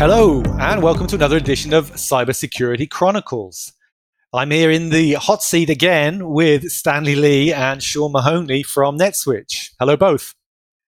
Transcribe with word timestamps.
Hello, 0.00 0.42
and 0.58 0.82
welcome 0.82 1.06
to 1.08 1.14
another 1.14 1.36
edition 1.36 1.74
of 1.74 1.90
Cybersecurity 1.92 2.88
Chronicles. 2.88 3.74
I'm 4.32 4.50
here 4.50 4.70
in 4.70 4.88
the 4.88 5.12
hot 5.12 5.42
seat 5.42 5.68
again 5.68 6.30
with 6.30 6.70
Stanley 6.72 7.16
Lee 7.16 7.52
and 7.52 7.82
Sean 7.82 8.12
Mahoney 8.12 8.62
from 8.62 8.98
NetSwitch. 8.98 9.72
Hello, 9.78 9.98
both. 9.98 10.34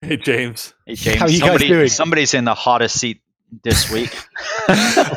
Hey, 0.01 0.17
James. 0.17 0.73
Hey, 0.87 0.95
James. 0.95 1.19
How 1.19 1.25
are 1.27 1.29
you 1.29 1.37
Somebody, 1.37 1.67
guys 1.67 1.69
doing? 1.69 1.89
Somebody's 1.89 2.33
in 2.33 2.45
the 2.45 2.55
hottest 2.55 2.99
seat 2.99 3.21
this 3.63 3.91
week. 3.91 4.17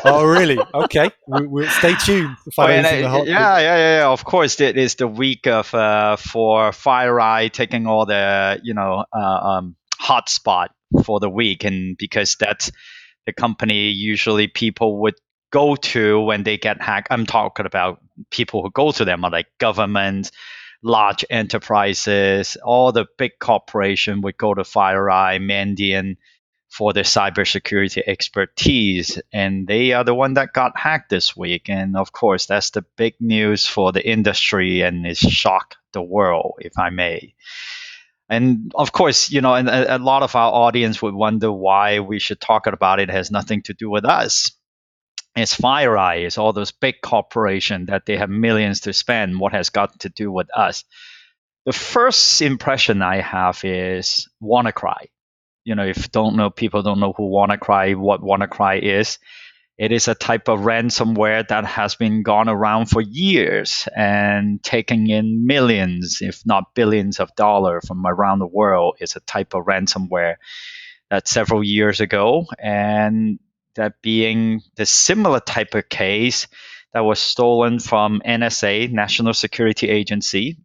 oh, 0.05 0.23
really? 0.27 0.59
Okay. 0.75 1.09
We, 1.27 1.47
we'll 1.47 1.69
stay 1.69 1.95
tuned. 1.95 2.37
to 2.43 2.51
find 2.51 2.73
Oh, 2.73 2.75
out 2.75 2.93
and, 2.93 3.03
the 3.03 3.07
uh, 3.07 3.09
hot 3.09 3.25
yeah, 3.25 3.57
yeah, 3.57 3.61
yeah, 3.61 3.97
yeah. 4.01 4.09
Of 4.09 4.23
course, 4.23 4.61
it 4.61 4.77
is 4.77 4.93
the 4.93 5.07
week 5.07 5.47
of 5.47 5.73
uh, 5.73 6.17
for 6.17 6.69
FireEye 6.69 7.51
taking 7.51 7.87
all 7.87 8.05
the 8.05 8.59
you 8.61 8.75
know 8.75 9.05
uh, 9.11 9.19
um, 9.19 9.75
hotspot 9.99 10.67
for 11.03 11.19
the 11.19 11.31
week, 11.31 11.63
and 11.63 11.97
because 11.97 12.35
that's 12.39 12.71
the 13.27 13.33
company 13.33 13.89
usually 13.89 14.47
people 14.47 15.01
would 15.01 15.15
go 15.51 15.75
to 15.75 16.21
when 16.21 16.43
they 16.43 16.57
get 16.57 16.81
hacked. 16.81 17.09
I'm 17.11 17.27
talking 17.27 17.67
about 17.67 18.01
people 18.31 18.63
who 18.63 18.71
go 18.71 18.91
to 18.91 19.05
them 19.05 19.23
are 19.23 19.29
like 19.29 19.47
government, 19.59 20.31
large 20.81 21.25
enterprises, 21.29 22.57
all 22.63 22.91
the 22.91 23.05
big 23.17 23.33
corporation 23.39 24.21
would 24.21 24.37
go 24.37 24.53
to 24.53 24.61
FireEye, 24.61 25.39
Mandiant 25.41 26.17
for 26.69 26.93
their 26.93 27.03
cybersecurity 27.03 28.01
expertise, 28.05 29.19
and 29.31 29.67
they 29.67 29.93
are 29.93 30.03
the 30.03 30.13
one 30.13 30.33
that 30.33 30.53
got 30.53 30.77
hacked 30.77 31.09
this 31.09 31.35
week. 31.35 31.69
And 31.69 31.95
of 31.95 32.11
course, 32.11 32.45
that's 32.45 32.71
the 32.71 32.85
big 32.97 33.15
news 33.19 33.65
for 33.65 33.91
the 33.91 34.05
industry, 34.05 34.81
and 34.81 35.05
it 35.05 35.17
shocked 35.17 35.77
the 35.93 36.01
world, 36.01 36.55
if 36.59 36.77
I 36.77 36.89
may. 36.89 37.33
And 38.29 38.71
of 38.75 38.91
course, 38.91 39.31
you 39.31 39.41
know, 39.41 39.53
and 39.55 39.69
a, 39.69 39.95
a 39.95 39.99
lot 39.99 40.23
of 40.23 40.35
our 40.35 40.51
audience 40.51 41.01
would 41.01 41.13
wonder 41.13 41.51
why 41.51 41.99
we 41.99 42.19
should 42.19 42.41
talk 42.41 42.67
about 42.67 42.99
it. 42.99 43.09
it 43.09 43.13
has 43.13 43.31
nothing 43.31 43.61
to 43.63 43.73
do 43.73 43.89
with 43.89 44.05
us. 44.05 44.51
It's 45.35 45.55
FireEye, 45.55 46.25
it's 46.25 46.37
all 46.37 46.51
those 46.51 46.71
big 46.71 46.95
corporations 47.01 47.87
that 47.87 48.05
they 48.05 48.17
have 48.17 48.29
millions 48.29 48.81
to 48.81 48.93
spend. 48.93 49.39
What 49.39 49.53
has 49.53 49.69
got 49.69 49.99
to 50.01 50.09
do 50.09 50.31
with 50.31 50.47
us? 50.55 50.83
The 51.65 51.73
first 51.73 52.41
impression 52.41 53.01
I 53.01 53.21
have 53.21 53.63
is 53.63 54.27
WannaCry 54.41 55.07
you 55.67 55.75
know, 55.75 55.85
if 55.85 56.09
don't 56.13 56.37
know 56.37 56.49
people 56.49 56.81
don't 56.81 57.01
know 57.01 57.11
who 57.11 57.29
WannaCry, 57.29 57.97
what 57.97 58.21
WannaCry 58.21 58.81
is, 58.81 59.19
it 59.77 59.91
is 59.91 60.07
a 60.07 60.15
type 60.15 60.47
of 60.47 60.61
ransomware 60.61 61.47
that 61.47 61.65
has 61.65 61.95
been 61.95 62.23
gone 62.23 62.49
around 62.49 62.87
for 62.87 63.01
years 63.01 63.87
and 63.95 64.61
taking 64.63 65.07
in 65.07 65.45
millions, 65.45 66.19
if 66.21 66.43
not 66.45 66.73
billions 66.73 67.19
of 67.19 67.35
dollars 67.35 67.85
from 67.87 68.05
around 68.05 68.39
the 68.39 68.47
world. 68.47 68.97
It's 68.99 69.15
a 69.15 69.19
type 69.21 69.53
of 69.53 69.65
ransomware 69.65 70.35
that 71.11 71.27
several 71.27 71.63
years 71.63 72.01
ago, 72.01 72.47
and 72.57 73.39
that 73.75 74.01
being 74.01 74.61
the 74.75 74.85
similar 74.87 75.39
type 75.39 75.75
of 75.75 75.87
case 75.87 76.47
that 76.93 77.05
was 77.05 77.19
stolen 77.19 77.79
from 77.79 78.21
NSA, 78.25 78.91
National 78.91 79.35
Security 79.35 79.89
Agency, 79.89 80.57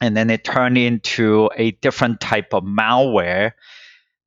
and 0.00 0.16
then 0.16 0.30
it 0.30 0.44
turned 0.44 0.78
into 0.78 1.50
a 1.56 1.72
different 1.72 2.20
type 2.20 2.54
of 2.54 2.62
malware 2.62 3.52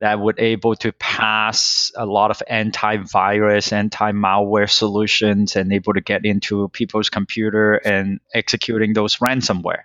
that 0.03 0.19
would 0.19 0.37
able 0.37 0.75
to 0.75 0.91
pass 0.91 1.89
a 1.95 2.05
lot 2.05 2.29
of 2.29 2.43
antivirus, 2.51 3.71
anti-malware 3.71 4.69
solutions, 4.69 5.55
and 5.55 5.71
able 5.71 5.93
to 5.93 6.01
get 6.01 6.25
into 6.25 6.67
people's 6.67 7.09
computer 7.09 7.75
and 7.75 8.19
executing 8.33 8.91
those 8.91 9.15
ransomware. 9.19 9.83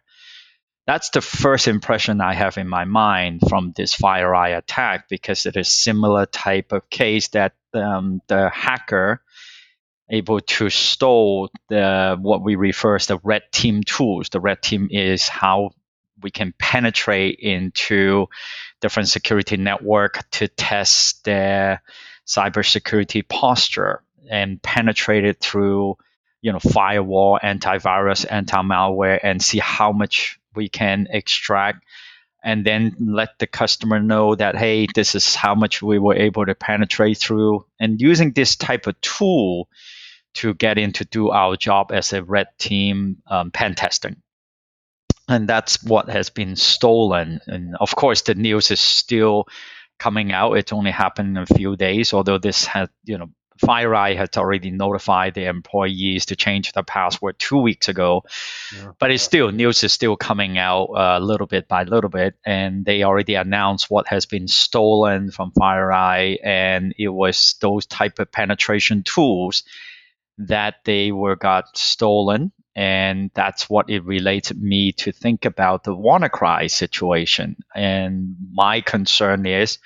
That's 0.89 1.11
the 1.11 1.21
first 1.21 1.69
impression 1.69 2.21
I 2.21 2.35
have 2.35 2.59
in 2.59 2.69
my 2.69 2.85
mind 2.85 3.43
from 3.49 3.73
this 3.77 3.95
FireEye 3.95 4.59
attack 4.59 5.09
because 5.09 5.47
it 5.47 5.57
is 5.57 5.69
similar 5.69 6.27
type 6.27 6.73
of 6.73 6.91
case 6.91 7.29
that 7.29 7.53
um, 7.73 8.21
the 8.27 8.51
hacker 8.53 9.23
able 10.11 10.41
to 10.41 10.69
stole 10.69 11.49
the 11.69 12.19
what 12.21 12.43
we 12.43 12.57
refer 12.57 12.97
as 12.97 13.07
the 13.07 13.21
red 13.23 13.43
team 13.53 13.85
tools. 13.85 14.31
The 14.31 14.41
red 14.41 14.63
team 14.63 14.89
is 14.91 15.29
how 15.29 15.71
we 16.23 16.31
can 16.31 16.55
penetrate 16.59 17.39
into 17.41 18.27
different 18.81 19.09
security 19.09 19.57
network 19.57 20.29
to 20.31 20.49
test 20.49 21.25
their 21.25 21.83
cybersecurity 22.27 23.27
posture 23.27 24.03
and 24.31 24.63
penetrate 24.63 25.25
it 25.25 25.41
through 25.41 25.97
you 26.43 26.53
know 26.53 26.59
firewall 26.59 27.39
antivirus 27.43 28.25
anti-malware 28.31 29.19
and 29.23 29.43
see 29.43 29.59
how 29.59 29.93
much 29.93 30.39
we 30.55 30.69
can 30.69 31.07
extract. 31.11 31.85
And 32.45 32.65
then 32.65 32.95
let 33.01 33.31
the 33.39 33.49
customer 33.49 34.01
know 34.01 34.35
that 34.35 34.57
hey 34.57 34.87
this 34.95 35.15
is 35.15 35.35
how 35.35 35.55
much 35.55 35.83
we 35.83 35.99
were 35.99 36.15
able 36.15 36.47
to 36.47 36.55
penetrate 36.55 37.19
through. 37.19 37.67
And 37.81 38.01
using 38.01 38.33
this 38.33 38.57
type 38.57 38.87
of 38.87 39.01
tool 39.01 39.69
to 40.35 40.55
get 40.55 40.79
in 40.79 40.93
to 40.93 41.05
do 41.05 41.31
our 41.31 41.57
job 41.57 41.91
as 41.93 42.13
a 42.13 42.23
red 42.23 42.47
team 42.59 43.23
um, 43.27 43.51
pen 43.51 43.75
testing 43.75 44.23
and 45.29 45.49
that's 45.49 45.83
what 45.83 46.09
has 46.09 46.31
been 46.31 46.57
stolen. 46.57 47.41
And 47.47 47.77
of 47.79 47.95
course, 47.95 48.23
the 48.23 48.35
news 48.35 48.71
is 48.71 48.81
still 48.81 49.47
coming 49.99 50.33
out. 50.33 50.55
It 50.55 50.73
only 50.73 50.91
happened 50.91 51.37
in 51.37 51.43
a 51.43 51.47
few 51.47 51.77
days, 51.77 52.15
although 52.15 52.39
this 52.39 52.65
had, 52.65 52.89
you 53.05 53.19
know, 53.19 53.31
FireEye 53.59 54.17
has 54.17 54.29
already 54.37 54.71
notified 54.71 55.35
the 55.35 55.47
employees 55.47 56.27
to 56.27 56.37
change 56.37 56.73
their 56.73 56.85
password 56.85 57.41
two 57.41 57.59
weeks 57.59 57.89
ago. 57.89 58.23
Yeah. 58.75 58.93
But 59.01 59.11
it's 59.11 59.25
still 59.25 59.51
news 59.51 59.83
is 59.83 59.93
still 59.93 60.17
coming 60.17 60.59
out 60.59 60.91
a 60.95 61.21
little 61.21 61.49
bit 61.49 61.67
by 61.67 61.83
little 61.83 62.11
bit, 62.11 62.35
and 62.47 62.85
they 62.85 63.03
already 63.03 63.35
announced 63.35 63.91
what 63.91 64.07
has 64.09 64.27
been 64.27 64.47
stolen 64.47 65.33
from 65.33 65.51
FireEye, 65.51 66.39
and 66.45 66.95
it 66.97 67.09
was 67.09 67.57
those 67.61 67.87
type 67.87 68.21
of 68.21 68.31
penetration 68.31 69.03
tools 69.03 69.65
that 70.39 70.77
they 70.85 71.11
were 71.11 71.35
got 71.35 71.77
stolen 71.77 72.53
and 72.79 73.33
that's 73.35 73.69
what 73.69 73.91
it 73.91 74.05
related 74.05 74.63
me 74.63 74.93
to 74.93 75.11
think 75.11 75.45
about 75.47 75.83
the 75.83 75.97
WannaCry 75.97 76.71
situation. 76.71 77.57
And 77.75 78.37
my 78.53 78.83
concern 78.83 79.47
is 79.47 79.81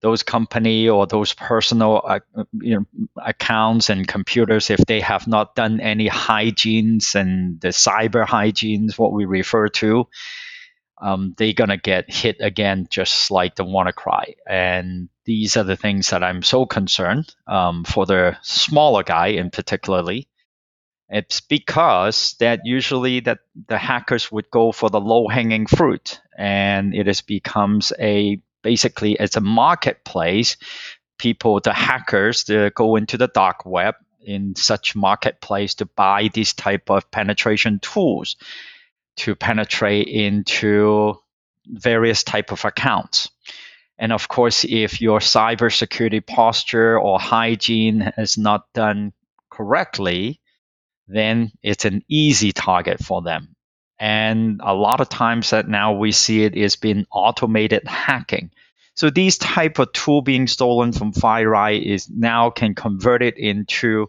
those 0.00 0.22
company 0.22 0.88
or 0.88 1.08
those 1.08 1.32
personal 1.32 2.00
uh, 2.06 2.20
you 2.52 2.76
know, 2.76 3.04
accounts 3.20 3.90
and 3.90 4.06
computers, 4.06 4.70
if 4.70 4.78
they 4.86 5.00
have 5.00 5.26
not 5.26 5.56
done 5.56 5.80
any 5.80 6.06
hygienes 6.08 7.16
and 7.16 7.60
the 7.60 7.70
cyber 7.70 8.24
hygienes, 8.24 8.96
what 8.96 9.12
we 9.12 9.24
refer 9.24 9.66
to, 9.66 10.06
um, 11.02 11.34
they're 11.36 11.52
gonna 11.52 11.78
get 11.78 12.08
hit 12.08 12.36
again, 12.38 12.86
just 12.88 13.32
like 13.32 13.56
the 13.56 13.64
WannaCry. 13.64 14.34
And 14.48 15.08
these 15.24 15.56
are 15.56 15.64
the 15.64 15.76
things 15.76 16.10
that 16.10 16.22
I'm 16.22 16.44
so 16.44 16.64
concerned 16.64 17.34
um, 17.48 17.82
for 17.82 18.06
the 18.06 18.36
smaller 18.42 19.02
guy 19.02 19.28
in 19.28 19.50
particularly 19.50 20.28
it's 21.10 21.40
because 21.40 22.36
that 22.38 22.60
usually 22.64 23.20
that 23.20 23.40
the 23.66 23.78
hackers 23.78 24.30
would 24.30 24.48
go 24.50 24.70
for 24.70 24.88
the 24.90 25.00
low 25.00 25.26
hanging 25.26 25.66
fruit 25.66 26.20
and 26.38 26.94
it 26.94 27.08
has 27.08 27.20
becomes 27.20 27.92
a 27.98 28.40
basically 28.62 29.16
it's 29.18 29.36
a 29.36 29.40
marketplace. 29.40 30.56
People 31.18 31.60
the 31.60 31.72
hackers 31.72 32.44
they 32.44 32.70
go 32.70 32.96
into 32.96 33.18
the 33.18 33.26
dark 33.26 33.66
web 33.66 33.96
in 34.24 34.54
such 34.54 34.94
marketplace 34.94 35.74
to 35.74 35.86
buy 35.86 36.30
these 36.32 36.52
type 36.52 36.90
of 36.90 37.10
penetration 37.10 37.80
tools 37.80 38.36
to 39.16 39.34
penetrate 39.34 40.06
into 40.06 41.14
various 41.66 42.22
type 42.22 42.52
of 42.52 42.64
accounts. 42.64 43.30
And 43.98 44.12
of 44.12 44.28
course 44.28 44.64
if 44.64 45.00
your 45.00 45.18
cybersecurity 45.18 46.24
posture 46.24 46.98
or 46.98 47.18
hygiene 47.18 48.12
is 48.16 48.38
not 48.38 48.72
done 48.72 49.12
correctly 49.50 50.39
then 51.12 51.52
it's 51.62 51.84
an 51.84 52.02
easy 52.08 52.52
target 52.52 53.02
for 53.02 53.22
them. 53.22 53.54
And 53.98 54.60
a 54.64 54.74
lot 54.74 55.00
of 55.00 55.08
times 55.08 55.50
that 55.50 55.68
now 55.68 55.92
we 55.92 56.12
see 56.12 56.44
it 56.44 56.54
is 56.56 56.76
being 56.76 57.06
automated 57.10 57.86
hacking. 57.86 58.50
So 58.94 59.10
these 59.10 59.38
type 59.38 59.78
of 59.78 59.92
tool 59.92 60.22
being 60.22 60.46
stolen 60.46 60.92
from 60.92 61.12
FireEye 61.12 61.82
is 61.82 62.08
now 62.08 62.50
can 62.50 62.74
convert 62.74 63.22
it 63.22 63.38
into 63.38 64.08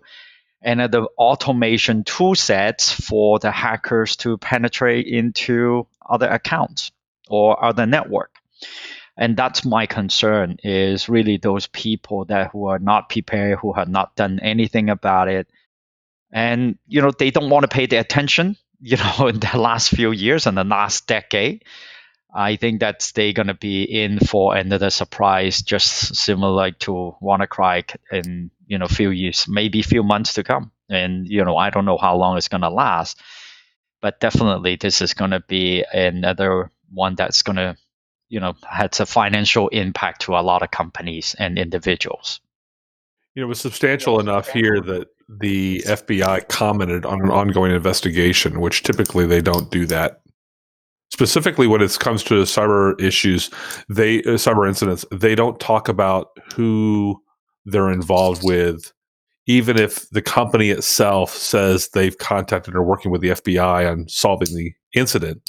another 0.62 1.06
automation 1.18 2.04
tool 2.04 2.36
sets 2.36 2.92
for 2.92 3.40
the 3.40 3.52
hackers 3.52 4.16
to 4.18 4.38
penetrate 4.38 5.08
into 5.08 5.88
other 6.08 6.28
accounts 6.28 6.92
or 7.30 7.64
other 7.64 7.86
network. 7.86 8.36
And 9.18 9.36
that's 9.36 9.66
my 9.66 9.88
concern 9.88 10.58
is 10.64 11.10
really 11.10 11.38
those 11.38 11.68
people 11.68 12.26
that 12.26 12.52
who 12.52 12.68
are 12.68 12.80
not 12.80 13.10
prepared, 13.10 13.60
who 13.60 13.74
have 13.74 13.90
not 13.90 14.16
done 14.16 14.40
anything 14.40 14.90
about 14.90 15.28
it, 15.28 15.48
and 16.32 16.78
you 16.88 17.02
know 17.02 17.12
they 17.12 17.32
don't 17.32 17.50
want 17.50 17.64
to 17.64 17.68
pay 17.68 17.86
the 17.86 17.98
attention 17.98 18.56
you 18.82 18.98
know 18.98 19.28
in 19.28 19.40
the 19.40 19.58
last 19.58 19.90
few 19.90 20.12
years 20.12 20.48
and 20.48 20.58
the 20.58 20.64
last 20.64 21.08
decade. 21.08 21.64
I 22.34 22.56
think 22.56 22.80
that 22.80 23.12
they're 23.14 23.34
going 23.34 23.48
to 23.48 23.54
be 23.54 23.84
in 23.84 24.20
for 24.20 24.56
another 24.56 24.90
surprise 24.90 25.62
just 25.62 26.16
similar 26.16 26.72
to 26.72 27.14
wannacry 27.22 27.94
in 28.10 28.52
you 28.68 28.78
know 28.78 28.88
few 28.88 29.10
years 29.10 29.48
maybe 29.50 29.82
few 29.82 30.04
months 30.04 30.36
to 30.36 30.44
come. 30.44 30.72
And 30.90 31.28
you 31.28 31.46
know 31.46 31.56
i 31.56 31.70
don't 31.70 31.86
know 31.86 31.98
how 31.98 32.18
long 32.18 32.38
it's 32.38 32.50
going 32.50 32.62
to 32.62 32.70
last 32.70 33.22
but 34.02 34.20
definitely 34.20 34.76
this 34.76 35.02
is 35.02 35.14
going 35.14 35.32
to 35.32 35.40
be 35.40 35.86
another 35.94 36.72
one 36.92 37.16
that's 37.16 37.44
going 37.44 37.56
to 37.56 37.78
you 38.28 38.40
know 38.40 38.54
has 38.70 39.00
a 39.00 39.06
financial 39.06 39.68
impact 39.70 40.24
to 40.24 40.36
a 40.36 40.42
lot 40.42 40.64
of 40.64 40.72
companies 40.72 41.36
and 41.38 41.58
individuals 41.58 42.42
You 43.36 43.42
know, 43.42 43.48
it 43.48 43.50
was 43.50 43.62
substantial 43.62 44.20
enough 44.20 44.50
here 44.50 44.82
that 44.82 45.08
the 45.30 45.82
FBI 45.86 46.50
commented 46.50 47.06
on 47.06 47.22
an 47.22 47.30
ongoing 47.30 47.74
investigation, 47.74 48.60
which 48.60 48.84
typically 48.84 49.26
they 49.26 49.42
don't 49.42 49.72
do 49.72 49.86
that. 49.86 50.22
Specifically, 51.14 51.68
when 51.68 51.82
it 51.82 51.98
comes 52.00 52.24
to 52.24 52.36
cyber 52.44 53.00
issues, 53.00 53.50
they 53.90 54.20
uh, 54.20 54.38
cyber 54.38 54.68
incidents, 54.68 55.06
they 55.12 55.36
don't 55.36 55.60
talk 55.60 55.88
about 55.88 56.30
who 56.56 57.22
they're 57.66 57.92
involved 57.92 58.44
with, 58.44 58.92
even 59.48 59.78
if 59.78 60.10
the 60.10 60.22
company 60.22 60.70
itself 60.70 61.32
says 61.32 61.90
they've 61.90 62.18
contacted 62.18 62.76
or 62.76 62.84
working 62.84 63.12
with 63.12 63.22
the 63.22 63.30
FBI 63.30 63.90
on 63.90 64.08
solving 64.08 64.56
the 64.56 64.74
incident 64.94 65.42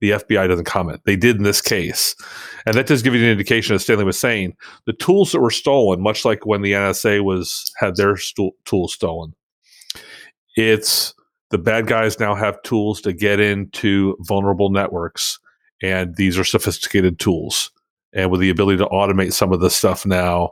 the 0.00 0.10
FBI 0.10 0.48
doesn't 0.48 0.64
comment. 0.64 1.00
They 1.04 1.16
did 1.16 1.36
in 1.36 1.42
this 1.42 1.62
case. 1.62 2.14
And 2.66 2.74
that 2.74 2.86
does 2.86 3.02
give 3.02 3.14
you 3.14 3.22
an 3.22 3.30
indication, 3.30 3.74
as 3.74 3.82
Stanley 3.82 4.04
was 4.04 4.18
saying, 4.18 4.56
the 4.84 4.92
tools 4.92 5.32
that 5.32 5.40
were 5.40 5.50
stolen, 5.50 6.02
much 6.02 6.24
like 6.24 6.44
when 6.44 6.62
the 6.62 6.72
NSA 6.72 7.24
was 7.24 7.72
had 7.78 7.96
their 7.96 8.16
st- 8.16 8.54
tools 8.64 8.92
stolen, 8.92 9.34
it's 10.56 11.14
the 11.50 11.58
bad 11.58 11.86
guys 11.86 12.18
now 12.18 12.34
have 12.34 12.62
tools 12.62 13.00
to 13.02 13.12
get 13.12 13.40
into 13.40 14.16
vulnerable 14.20 14.70
networks. 14.70 15.38
And 15.82 16.16
these 16.16 16.38
are 16.38 16.44
sophisticated 16.44 17.18
tools. 17.18 17.70
And 18.12 18.30
with 18.30 18.40
the 18.40 18.50
ability 18.50 18.78
to 18.78 18.86
automate 18.86 19.32
some 19.32 19.52
of 19.52 19.60
this 19.60 19.76
stuff 19.76 20.06
now, 20.06 20.50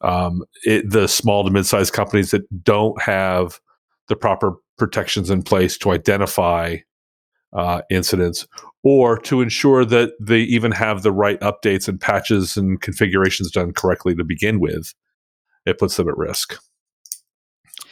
um, 0.00 0.42
it, 0.64 0.90
the 0.90 1.06
small 1.06 1.44
to 1.44 1.50
mid 1.50 1.66
sized 1.66 1.92
companies 1.92 2.32
that 2.32 2.64
don't 2.64 3.00
have 3.00 3.60
the 4.08 4.16
proper 4.16 4.54
protections 4.76 5.30
in 5.30 5.42
place 5.42 5.78
to 5.78 5.90
identify 5.90 6.76
uh, 7.56 7.82
incidents 7.90 8.46
or 8.84 9.18
to 9.18 9.40
ensure 9.40 9.84
that 9.84 10.12
they 10.20 10.40
even 10.40 10.70
have 10.70 11.02
the 11.02 11.10
right 11.10 11.40
updates 11.40 11.88
and 11.88 12.00
patches 12.00 12.56
and 12.56 12.80
configurations 12.80 13.50
done 13.50 13.72
correctly 13.72 14.14
to 14.14 14.22
begin 14.22 14.60
with, 14.60 14.94
it 15.64 15.78
puts 15.78 15.96
them 15.96 16.08
at 16.08 16.16
risk. 16.16 16.56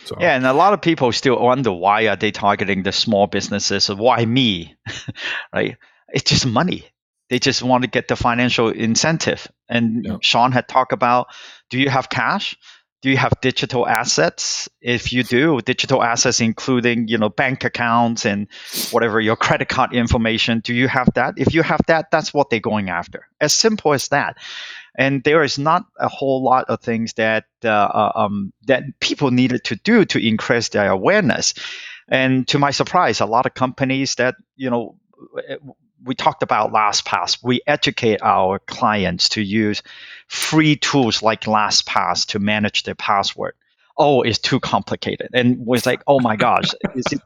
So. 0.04 0.16
Yeah, 0.20 0.36
and 0.36 0.46
a 0.46 0.52
lot 0.52 0.74
of 0.74 0.82
people 0.82 1.10
still 1.12 1.40
wonder 1.40 1.72
why 1.72 2.06
are 2.08 2.16
they 2.16 2.30
targeting 2.30 2.82
the 2.82 2.92
small 2.92 3.26
businesses? 3.26 3.88
Why 3.88 4.24
me? 4.24 4.76
right? 5.52 5.76
It's 6.12 6.30
just 6.30 6.46
money. 6.46 6.84
They 7.30 7.38
just 7.38 7.62
want 7.62 7.84
to 7.84 7.90
get 7.90 8.08
the 8.08 8.16
financial 8.16 8.68
incentive. 8.68 9.48
And 9.68 10.04
yeah. 10.04 10.16
Sean 10.20 10.52
had 10.52 10.68
talked 10.68 10.92
about, 10.92 11.28
do 11.70 11.80
you 11.80 11.88
have 11.88 12.10
cash? 12.10 12.56
Do 13.04 13.10
you 13.10 13.18
have 13.18 13.38
digital 13.42 13.86
assets? 13.86 14.66
If 14.80 15.12
you 15.12 15.24
do, 15.24 15.60
digital 15.60 16.02
assets 16.02 16.40
including, 16.40 17.06
you 17.06 17.18
know, 17.18 17.28
bank 17.28 17.62
accounts 17.64 18.24
and 18.24 18.48
whatever 18.92 19.20
your 19.20 19.36
credit 19.36 19.68
card 19.68 19.92
information, 19.92 20.60
do 20.60 20.72
you 20.72 20.88
have 20.88 21.10
that? 21.14 21.34
If 21.36 21.52
you 21.52 21.62
have 21.62 21.82
that, 21.88 22.10
that's 22.10 22.32
what 22.32 22.48
they're 22.48 22.60
going 22.60 22.88
after. 22.88 23.28
As 23.38 23.52
simple 23.52 23.92
as 23.92 24.08
that. 24.08 24.38
And 24.96 25.22
there 25.22 25.42
is 25.42 25.58
not 25.58 25.84
a 26.00 26.08
whole 26.08 26.42
lot 26.42 26.70
of 26.70 26.80
things 26.80 27.12
that 27.14 27.44
uh, 27.62 27.68
uh 27.68 28.12
um, 28.14 28.54
that 28.68 28.84
people 29.00 29.30
needed 29.30 29.64
to 29.64 29.76
do 29.76 30.06
to 30.06 30.26
increase 30.26 30.70
their 30.70 30.90
awareness. 30.90 31.52
And 32.08 32.48
to 32.48 32.58
my 32.58 32.70
surprise, 32.70 33.20
a 33.20 33.26
lot 33.26 33.44
of 33.44 33.52
companies 33.52 34.14
that 34.14 34.36
you 34.56 34.70
know 34.70 34.96
we 36.04 36.14
talked 36.14 36.42
about 36.42 36.72
LastPass, 36.72 37.38
we 37.42 37.60
educate 37.66 38.20
our 38.22 38.58
clients 38.58 39.30
to 39.30 39.42
use 39.42 39.82
free 40.26 40.76
tools 40.76 41.22
like 41.22 41.42
LastPass 41.42 42.26
to 42.26 42.38
manage 42.38 42.82
their 42.82 42.94
password. 42.94 43.54
Oh, 43.96 44.22
it's 44.22 44.38
too 44.38 44.58
complicated. 44.58 45.28
And 45.32 45.64
was 45.64 45.86
like, 45.86 46.02
oh 46.06 46.18
my 46.18 46.36
gosh, 46.36 46.64
is 46.96 47.04
it 47.12 47.20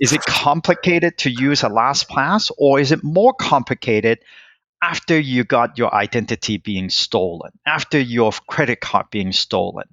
is 0.00 0.12
it 0.12 0.22
complicated 0.22 1.18
to 1.18 1.30
use 1.30 1.62
a 1.62 1.68
LastPass 1.68 2.50
or 2.56 2.80
is 2.80 2.90
it 2.90 3.04
more 3.04 3.34
complicated 3.34 4.18
after 4.82 5.18
you 5.18 5.42
got 5.42 5.78
your 5.78 5.92
identity 5.94 6.58
being 6.58 6.90
stolen, 6.90 7.50
after 7.66 7.98
your 7.98 8.32
credit 8.46 8.80
card 8.80 9.06
being 9.10 9.32
stolen, 9.32 9.86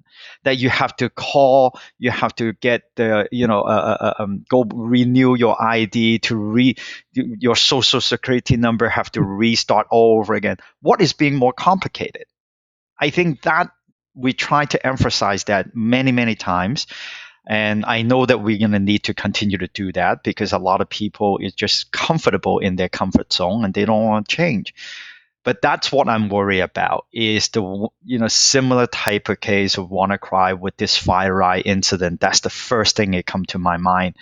that 0.44 0.58
you 0.58 0.68
have 0.68 0.94
to 0.96 1.08
call, 1.08 1.78
you 1.98 2.10
have 2.10 2.34
to 2.36 2.52
get 2.54 2.82
the, 2.96 3.26
you 3.32 3.46
know, 3.46 3.62
uh, 3.62 3.96
uh, 4.00 4.04
uh 4.04 4.22
um, 4.22 4.44
go 4.48 4.64
renew 4.72 5.34
your 5.34 5.60
ID 5.62 6.18
to 6.20 6.36
re, 6.36 6.76
your 7.14 7.56
social 7.56 8.00
security 8.00 8.56
number 8.56 8.88
have 8.88 9.10
to 9.12 9.22
restart 9.22 9.86
all 9.90 10.18
over 10.18 10.34
again. 10.34 10.58
What 10.82 11.00
is 11.00 11.12
being 11.12 11.34
more 11.34 11.52
complicated? 11.52 12.24
I 13.00 13.10
think 13.10 13.42
that 13.42 13.70
we 14.14 14.32
try 14.32 14.64
to 14.66 14.86
emphasize 14.86 15.44
that 15.44 15.74
many, 15.74 16.12
many 16.12 16.34
times. 16.34 16.86
And 17.46 17.84
I 17.84 18.02
know 18.02 18.24
that 18.24 18.40
we're 18.40 18.58
going 18.58 18.72
to 18.72 18.78
need 18.78 19.04
to 19.04 19.14
continue 19.14 19.58
to 19.58 19.68
do 19.68 19.92
that 19.92 20.22
because 20.22 20.52
a 20.52 20.58
lot 20.58 20.80
of 20.80 20.88
people 20.88 21.38
is 21.38 21.52
just 21.52 21.92
comfortable 21.92 22.58
in 22.58 22.76
their 22.76 22.88
comfort 22.88 23.32
zone 23.32 23.64
and 23.64 23.74
they 23.74 23.84
don't 23.84 24.04
want 24.04 24.28
to 24.28 24.36
change. 24.36 24.74
But 25.44 25.60
that's 25.60 25.92
what 25.92 26.08
I'm 26.08 26.30
worried 26.30 26.60
about 26.60 27.06
is 27.12 27.48
the 27.48 27.88
you 28.02 28.18
know 28.18 28.28
similar 28.28 28.86
type 28.86 29.28
of 29.28 29.40
case 29.40 29.76
of 29.76 29.90
WannaCry 29.90 30.58
with 30.58 30.74
this 30.78 30.98
FireEye 30.98 31.62
incident. 31.66 32.20
That's 32.20 32.40
the 32.40 32.50
first 32.50 32.96
thing 32.96 33.10
that 33.10 33.26
come 33.26 33.44
to 33.46 33.58
my 33.58 33.76
mind. 33.76 34.16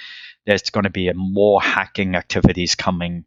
There's 0.44 0.70
going 0.70 0.84
to 0.84 0.90
be 0.90 1.12
more 1.12 1.62
hacking 1.62 2.16
activities 2.16 2.74
coming 2.74 3.24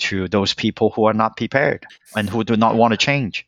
to 0.00 0.28
those 0.28 0.52
people 0.52 0.90
who 0.90 1.04
are 1.04 1.14
not 1.14 1.38
prepared 1.38 1.86
and 2.14 2.28
who 2.28 2.44
do 2.44 2.58
not 2.58 2.74
want 2.74 2.92
to 2.92 2.98
change. 2.98 3.46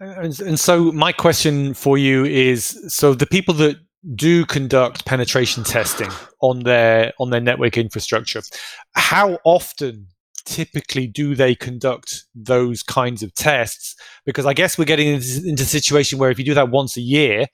And, 0.00 0.40
and 0.40 0.58
so 0.58 0.90
my 0.90 1.12
question 1.12 1.74
for 1.74 1.96
you 1.96 2.24
is: 2.24 2.92
so 2.92 3.14
the 3.14 3.26
people 3.26 3.54
that 3.54 3.76
do 4.14 4.44
conduct 4.44 5.04
penetration 5.04 5.64
testing 5.64 6.10
on 6.40 6.60
their 6.60 7.12
on 7.18 7.30
their 7.30 7.40
network 7.40 7.78
infrastructure. 7.78 8.42
How 8.94 9.38
often 9.44 10.08
typically 10.44 11.06
do 11.06 11.36
they 11.36 11.54
conduct 11.54 12.24
those 12.34 12.82
kinds 12.82 13.22
of 13.22 13.32
tests? 13.34 13.94
Because 14.24 14.44
i 14.44 14.52
guess 14.52 14.76
we're 14.76 14.84
getting 14.84 15.08
into, 15.08 15.62
a 15.62 15.66
situation 15.66 16.18
where 16.18 16.30
if 16.30 16.38
you 16.38 16.44
do 16.44 16.54
that 16.54 16.70
once 16.70 16.96
a 16.96 17.00
year 17.00 17.46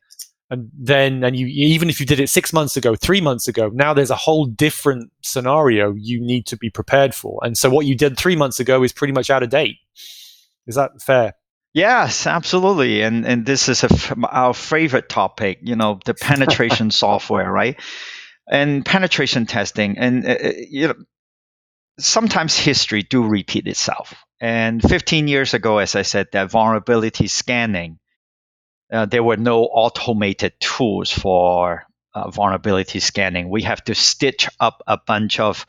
and 0.51 0.71
then 0.73 1.23
and 1.23 1.37
you 1.37 1.47
even 1.47 1.91
if 1.91 2.01
you 2.01 2.07
did 2.07 2.19
it 2.19 2.31
six 2.31 2.51
months 2.53 2.79
ago 2.79 2.95
three 2.97 3.21
months 3.21 3.47
ago 3.47 3.71
now 3.75 3.93
there's 3.93 4.11
a 4.11 4.17
whole 4.17 4.47
different 4.47 5.13
scenario 5.23 5.93
you 5.95 6.19
need 6.21 6.47
to 6.47 6.57
be 6.57 6.71
prepared 6.71 7.15
for. 7.15 7.39
And 7.43 7.59
so 7.59 7.69
what 7.69 7.87
you 7.87 7.95
did 7.95 8.17
three 8.17 8.37
months 8.37 8.59
ago 8.59 8.83
is 8.83 8.93
pretty 8.93 9.13
much 9.13 9.29
out 9.29 9.43
of 9.43 9.51
date. 9.51 9.77
Is 10.67 10.75
that 10.75 11.01
fair 11.01 11.35
Yes, 11.75 12.27
absolutely. 12.27 13.03
And 13.03 13.27
and 13.27 13.45
this 13.47 13.69
is 13.69 13.85
a, 13.85 13.89
our 14.27 14.55
favorite 14.55 15.09
topic, 15.09 15.59
you 15.63 15.77
know, 15.77 16.01
the 16.05 16.15
penetration 16.15 16.91
software, 17.05 17.51
right? 17.51 17.79
And 18.51 18.85
penetration 18.85 19.47
testing 19.47 19.99
and 19.99 20.27
uh, 20.27 20.31
uh, 20.31 20.53
you 20.71 20.89
know 20.89 20.95
sometimes 21.99 22.57
history 22.57 23.03
do 23.03 23.27
repeat 23.27 23.67
itself. 23.67 24.15
And 24.41 24.83
15 24.83 25.29
years 25.29 25.55
ago, 25.55 25.79
as 25.79 25.97
I 25.97 26.03
said, 26.03 26.29
that 26.33 26.51
vulnerability 26.51 27.27
scanning, 27.27 27.99
uh, 28.93 29.07
there 29.07 29.23
were 29.23 29.37
no 29.37 29.65
automated 29.65 30.55
tools 30.61 31.13
for 31.13 31.85
uh, 32.15 32.31
vulnerability 32.31 33.01
scanning. 33.01 33.51
We 33.51 33.63
have 33.63 33.85
to 33.85 33.95
stitch 33.95 34.49
up 34.61 34.83
a 34.87 34.99
bunch 35.07 35.41
of 35.41 35.67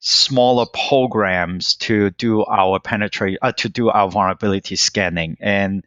smaller 0.00 0.64
programs 0.66 1.74
to 1.74 2.10
do 2.10 2.42
our 2.44 2.80
penetrate 2.80 3.38
uh, 3.42 3.52
to 3.52 3.68
do 3.68 3.90
our 3.90 4.10
vulnerability 4.10 4.76
scanning. 4.76 5.36
And 5.40 5.84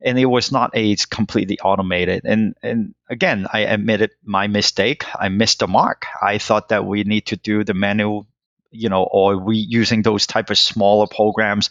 and 0.00 0.18
it 0.18 0.26
was 0.26 0.52
not 0.52 0.72
a 0.74 0.96
completely 1.08 1.58
automated. 1.60 2.24
And 2.24 2.56
and 2.62 2.94
again 3.08 3.46
i 3.52 3.60
admitted 3.60 4.10
my 4.24 4.48
mistake. 4.48 5.04
I 5.14 5.28
missed 5.28 5.60
the 5.60 5.68
mark. 5.68 6.06
I 6.20 6.38
thought 6.38 6.70
that 6.70 6.84
we 6.84 7.04
need 7.04 7.26
to 7.26 7.36
do 7.36 7.64
the 7.64 7.74
manual 7.74 8.26
you 8.72 8.88
know 8.88 9.04
or 9.04 9.38
we 9.38 9.56
using 9.56 10.02
those 10.02 10.26
type 10.26 10.50
of 10.50 10.58
smaller 10.58 11.06
programs 11.06 11.70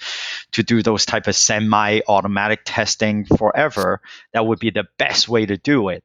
to 0.54 0.64
do 0.64 0.82
those 0.82 1.06
type 1.06 1.28
of 1.28 1.36
semi 1.36 2.00
automatic 2.08 2.62
testing 2.64 3.26
forever. 3.26 4.00
That 4.32 4.46
would 4.46 4.60
be 4.60 4.70
the 4.70 4.88
best 4.98 5.28
way 5.28 5.46
to 5.46 5.58
do 5.58 5.90
it. 5.90 6.02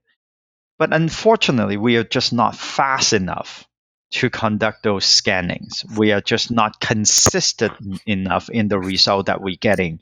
But 0.76 0.92
unfortunately 0.92 1.76
we 1.76 1.97
are 1.99 2.04
just 2.04 2.32
not 2.32 2.56
fast 2.56 3.12
enough 3.12 3.67
to 4.10 4.30
conduct 4.30 4.82
those 4.82 5.04
scannings. 5.04 5.84
We 5.96 6.12
are 6.12 6.20
just 6.20 6.50
not 6.50 6.80
consistent 6.80 7.72
enough 8.06 8.48
in 8.48 8.68
the 8.68 8.78
result 8.78 9.26
that 9.26 9.40
we're 9.40 9.56
getting 9.56 10.00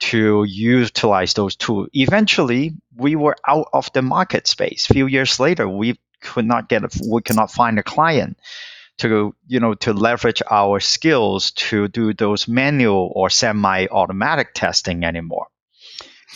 to 0.00 0.44
utilize 0.44 1.34
those 1.34 1.56
tools. 1.56 1.88
Eventually, 1.92 2.72
we 2.96 3.16
were 3.16 3.36
out 3.46 3.68
of 3.72 3.92
the 3.92 4.02
market 4.02 4.46
space. 4.46 4.88
A 4.88 4.94
few 4.94 5.06
years 5.06 5.40
later, 5.40 5.68
we 5.68 5.98
could 6.20 6.46
not 6.46 6.68
get, 6.68 6.84
a, 6.84 6.90
we 7.08 7.22
could 7.22 7.36
not 7.36 7.50
find 7.50 7.78
a 7.78 7.82
client 7.82 8.38
to, 8.98 9.34
you 9.46 9.60
know, 9.60 9.74
to 9.74 9.92
leverage 9.92 10.42
our 10.50 10.80
skills 10.80 11.52
to 11.52 11.88
do 11.88 12.12
those 12.12 12.48
manual 12.48 13.12
or 13.14 13.30
semi-automatic 13.30 14.54
testing 14.54 15.04
anymore. 15.04 15.46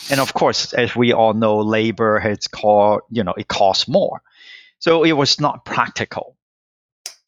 And 0.09 0.19
of 0.19 0.33
course, 0.33 0.73
as 0.73 0.95
we 0.95 1.13
all 1.13 1.33
know, 1.33 1.59
labor 1.59 2.19
has 2.19 2.47
called, 2.47 3.01
you 3.09 3.23
know, 3.23 3.33
it 3.37 3.47
costs 3.47 3.87
more. 3.87 4.21
So 4.79 5.03
it 5.03 5.13
was 5.13 5.39
not 5.39 5.63
practical 5.63 6.32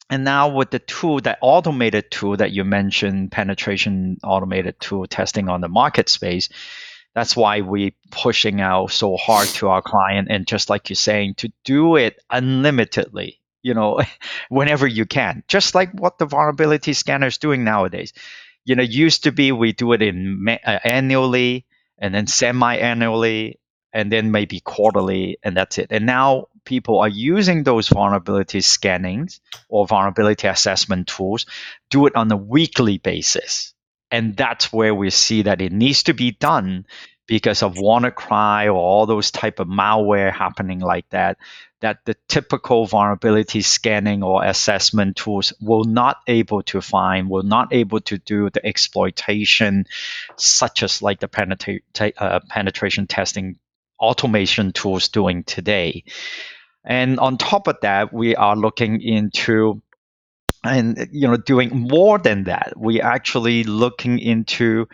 and 0.08 0.24
now 0.24 0.48
with 0.48 0.70
the 0.70 0.78
tool, 0.78 1.20
that 1.20 1.38
automated 1.40 2.10
tool 2.10 2.36
that 2.36 2.52
you 2.52 2.64
mentioned, 2.64 3.32
penetration 3.32 4.18
automated 4.22 4.78
tool 4.78 5.06
testing 5.06 5.48
on 5.48 5.60
the 5.60 5.68
market 5.68 6.08
space, 6.08 6.48
that's 7.14 7.34
why 7.34 7.62
we 7.62 7.94
pushing 8.10 8.60
out 8.60 8.92
so 8.92 9.16
hard 9.16 9.48
to 9.48 9.68
our 9.68 9.82
client 9.82 10.28
and 10.30 10.46
just 10.46 10.70
like 10.70 10.90
you're 10.90 10.96
saying, 10.96 11.34
to 11.38 11.52
do 11.64 11.96
it 11.96 12.22
unlimitedly, 12.30 13.40
you 13.62 13.74
know, 13.74 14.00
whenever 14.48 14.86
you 14.86 15.06
can. 15.06 15.42
Just 15.48 15.74
like 15.74 15.92
what 15.92 16.18
the 16.18 16.26
vulnerability 16.26 16.92
scanner 16.92 17.26
is 17.26 17.38
doing 17.38 17.64
nowadays. 17.64 18.12
You 18.64 18.76
know, 18.76 18.82
used 18.82 19.24
to 19.24 19.32
be 19.32 19.50
we 19.50 19.72
do 19.72 19.92
it 19.92 20.02
in 20.02 20.46
uh, 20.48 20.78
annually 20.84 21.64
and 21.98 22.14
then 22.14 22.26
semi-annually 22.26 23.58
and 23.92 24.12
then 24.12 24.30
maybe 24.30 24.60
quarterly, 24.60 25.38
and 25.42 25.56
that's 25.56 25.78
it. 25.78 25.88
And 25.90 26.04
now 26.04 26.48
people 26.66 27.00
are 27.00 27.08
using 27.08 27.62
those 27.62 27.88
vulnerability 27.88 28.60
scannings 28.60 29.40
or 29.68 29.86
vulnerability 29.86 30.48
assessment 30.48 31.08
tools, 31.08 31.46
do 31.88 32.06
it 32.06 32.16
on 32.16 32.30
a 32.30 32.36
weekly 32.36 32.98
basis. 32.98 33.72
And 34.10 34.36
that's 34.36 34.72
where 34.72 34.94
we 34.94 35.10
see 35.10 35.42
that 35.42 35.62
it 35.62 35.72
needs 35.72 36.04
to 36.04 36.12
be 36.12 36.32
done 36.32 36.86
because 37.26 37.62
of 37.62 37.74
WannaCry 37.74 38.66
or 38.66 38.72
all 38.72 39.06
those 39.06 39.30
type 39.30 39.58
of 39.58 39.66
malware 39.66 40.32
happening 40.32 40.80
like 40.80 41.08
that 41.10 41.38
that 41.80 41.98
the 42.04 42.16
typical 42.28 42.86
vulnerability 42.86 43.60
scanning 43.60 44.22
or 44.22 44.44
assessment 44.44 45.16
tools 45.16 45.52
will 45.60 45.84
not 45.84 46.18
able 46.26 46.62
to 46.62 46.80
find 46.80 47.28
will 47.28 47.42
not 47.42 47.72
able 47.72 48.00
to 48.00 48.16
do 48.18 48.48
the 48.50 48.64
exploitation 48.64 49.84
such 50.36 50.82
as 50.82 51.02
like 51.02 51.20
the 51.20 51.28
penetra- 51.28 52.12
uh, 52.16 52.40
penetration 52.48 53.06
testing 53.06 53.58
automation 53.98 54.72
tools 54.72 55.08
doing 55.08 55.42
today 55.44 56.04
and 56.86 57.18
on 57.20 57.36
top 57.36 57.66
of 57.66 57.76
that 57.82 58.12
we 58.12 58.34
are 58.36 58.56
looking 58.56 59.02
into 59.02 59.82
and 60.64 61.08
you 61.12 61.28
know 61.28 61.36
doing 61.36 61.70
more 61.70 62.18
than 62.18 62.44
that 62.44 62.72
we 62.76 63.00
actually 63.00 63.64
looking 63.64 64.18
into 64.18 64.86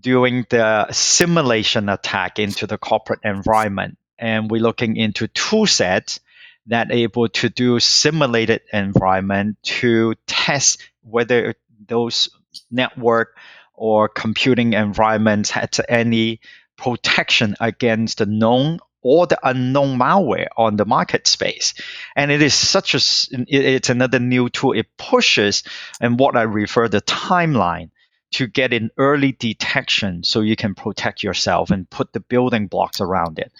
doing 0.00 0.46
the 0.50 0.90
simulation 0.92 1.88
attack 1.88 2.38
into 2.38 2.66
the 2.66 2.78
corporate 2.78 3.20
environment. 3.24 3.98
And 4.18 4.50
we're 4.50 4.62
looking 4.62 4.96
into 4.96 5.28
tool 5.28 5.66
sets 5.66 6.20
that 6.66 6.92
able 6.92 7.28
to 7.28 7.48
do 7.48 7.80
simulated 7.80 8.62
environment 8.72 9.56
to 9.62 10.14
test 10.26 10.82
whether 11.02 11.54
those 11.86 12.28
network 12.70 13.36
or 13.74 14.08
computing 14.08 14.72
environments 14.72 15.50
had 15.50 15.74
any 15.88 16.40
protection 16.76 17.56
against 17.60 18.18
the 18.18 18.26
known 18.26 18.80
or 19.02 19.26
the 19.26 19.38
unknown 19.42 19.98
malware 19.98 20.48
on 20.56 20.76
the 20.76 20.84
market 20.84 21.26
space. 21.26 21.74
And 22.16 22.30
it 22.30 22.42
is 22.42 22.54
such 22.54 22.94
a, 22.94 23.00
it's 23.48 23.90
another 23.90 24.18
new 24.18 24.48
tool. 24.48 24.72
It 24.72 24.96
pushes 24.96 25.62
and 26.00 26.18
what 26.18 26.36
I 26.36 26.42
refer 26.42 26.88
the 26.88 27.00
timeline 27.00 27.90
to 28.30 28.46
get 28.46 28.72
an 28.72 28.90
early 28.98 29.32
detection 29.32 30.22
so 30.22 30.40
you 30.40 30.56
can 30.56 30.74
protect 30.74 31.22
yourself 31.22 31.70
and 31.70 31.88
put 31.88 32.12
the 32.12 32.20
building 32.20 32.66
blocks 32.66 33.00
around 33.00 33.38
it. 33.38 33.52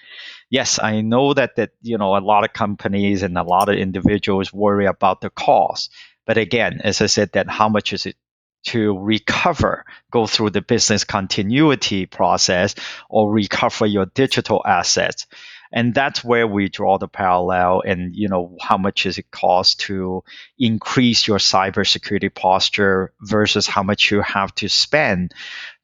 Yes, 0.51 0.79
I 0.83 1.01
know 1.01 1.35
that 1.35 1.57
that 1.57 1.71
you 1.83 1.97
know 1.99 2.17
a 2.17 2.21
lot 2.21 2.45
of 2.45 2.53
companies 2.53 3.23
and 3.23 3.37
a 3.39 3.43
lot 3.43 3.69
of 3.69 3.77
individuals 3.77 4.53
worry 4.53 4.87
about 4.87 5.21
the 5.21 5.31
cost. 5.31 5.91
But 6.27 6.37
again, 6.37 6.81
as 6.85 7.01
I 7.01 7.07
said, 7.07 7.33
that 7.33 7.49
how 7.49 7.71
much 7.71 7.95
is 7.95 8.05
it 8.05 8.17
to 8.65 8.99
recover, 8.99 9.85
go 10.11 10.27
through 10.27 10.51
the 10.51 10.61
business 10.61 11.05
continuity 11.05 12.07
process 12.07 12.75
or 13.09 13.31
recover 13.31 13.87
your 13.87 14.07
digital 14.07 14.63
assets? 14.67 15.27
And 15.73 15.95
that's 15.95 16.25
where 16.25 16.47
we 16.47 16.69
draw 16.69 16.99
the 16.99 17.09
parallel 17.09 17.83
and 17.87 18.15
you 18.15 18.29
know 18.29 18.57
how 18.61 18.79
much 18.79 19.05
does 19.05 19.19
it 19.19 19.31
cost 19.31 19.81
to 19.81 20.23
increase 20.59 21.27
your 21.27 21.39
cybersecurity 21.39 22.35
posture 22.35 23.13
versus 23.21 23.67
how 23.67 23.83
much 23.83 24.11
you 24.11 24.21
have 24.23 24.55
to 24.55 24.69
spend 24.69 25.33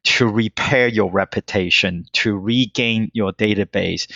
to 0.05 0.27
repair 0.27 0.87
your 0.87 1.11
reputation 1.11 2.05
to 2.13 2.37
regain 2.37 3.09
your 3.13 3.33
database. 3.33 4.07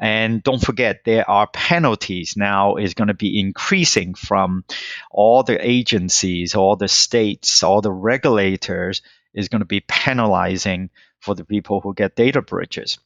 And 0.00 0.42
don't 0.42 0.64
forget 0.64 1.04
there 1.04 1.28
are 1.28 1.46
penalties 1.46 2.34
now 2.34 2.76
is 2.76 2.94
going 2.94 3.08
to 3.08 3.14
be 3.14 3.38
increasing 3.38 4.14
from 4.14 4.64
all 5.10 5.42
the 5.42 5.58
agencies 5.64 6.54
all 6.54 6.76
the 6.76 6.88
states 6.88 7.62
all 7.62 7.80
the 7.80 7.92
regulators 7.92 9.02
is 9.34 9.48
going 9.48 9.60
to 9.60 9.66
be 9.66 9.80
penalizing 9.80 10.90
for 11.20 11.34
the 11.34 11.44
people 11.44 11.80
who 11.80 11.94
get 11.94 12.16
data 12.16 12.40
breaches 12.40 12.98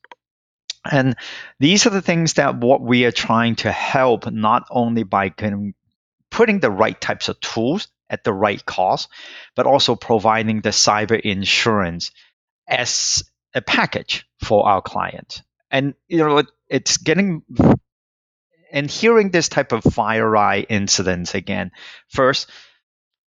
and 0.90 1.16
these 1.58 1.86
are 1.86 1.90
the 1.90 2.02
things 2.02 2.34
that 2.34 2.56
what 2.56 2.80
we 2.80 3.04
are 3.04 3.12
trying 3.12 3.56
to 3.56 3.72
help 3.72 4.30
not 4.30 4.66
only 4.70 5.02
by 5.02 5.30
putting 5.30 6.60
the 6.60 6.70
right 6.70 7.00
types 7.00 7.28
of 7.28 7.40
tools 7.40 7.88
at 8.10 8.24
the 8.24 8.32
right 8.32 8.64
cost, 8.64 9.08
but 9.54 9.66
also 9.66 9.94
providing 9.94 10.60
the 10.60 10.70
cyber 10.70 11.20
insurance 11.20 12.10
as 12.66 13.24
a 13.54 13.60
package 13.60 14.26
for 14.44 14.66
our 14.66 14.82
client. 14.82 15.42
And 15.70 15.94
you 16.08 16.18
know, 16.18 16.42
it's 16.68 16.96
getting 16.96 17.42
and 18.70 18.90
hearing 18.90 19.30
this 19.30 19.48
type 19.48 19.72
of 19.72 19.82
FireEye 19.82 20.66
incidents 20.68 21.34
again. 21.34 21.70
First, 22.08 22.50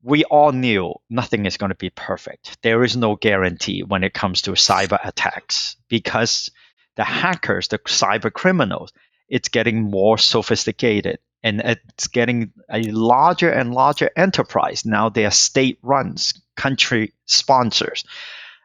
we 0.04 0.24
all 0.24 0.52
knew 0.52 0.96
nothing 1.10 1.46
is 1.46 1.58
going 1.58 1.70
to 1.70 1.76
be 1.76 1.92
perfect. 1.92 2.58
There 2.64 2.84
is 2.84 2.98
no 2.98 3.16
guarantee 3.16 3.84
when 3.84 4.04
it 4.04 4.14
comes 4.14 4.44
to 4.44 4.52
cyber 4.52 5.00
attacks 5.04 5.76
because 5.90 6.50
the 6.96 7.04
hackers, 7.04 7.68
the 7.70 7.80
cyber 7.80 8.32
criminals, 8.32 8.92
it's 9.30 9.50
getting 9.50 9.90
more 9.90 10.18
sophisticated 10.18 11.20
and 11.44 11.62
it's 11.62 12.08
getting 12.08 12.52
a 12.70 12.84
larger 12.84 13.50
and 13.50 13.74
larger 13.74 14.12
enterprise. 14.16 14.86
Now 14.86 15.10
they 15.10 15.26
are 15.26 15.32
state 15.32 15.80
runs, 15.82 16.34
country 16.56 17.14
sponsors. 17.26 18.04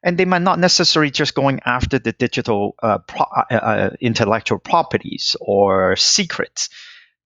And 0.02 0.18
they 0.18 0.24
might 0.24 0.42
not 0.42 0.58
necessarily 0.58 1.10
just 1.10 1.34
going 1.34 1.60
after 1.64 1.98
the 1.98 2.12
digital 2.12 2.74
uh, 2.82 2.98
pro- 2.98 3.26
uh, 3.50 3.54
uh, 3.54 3.90
intellectual 4.00 4.58
properties 4.58 5.36
or 5.40 5.96
secrets. 5.96 6.68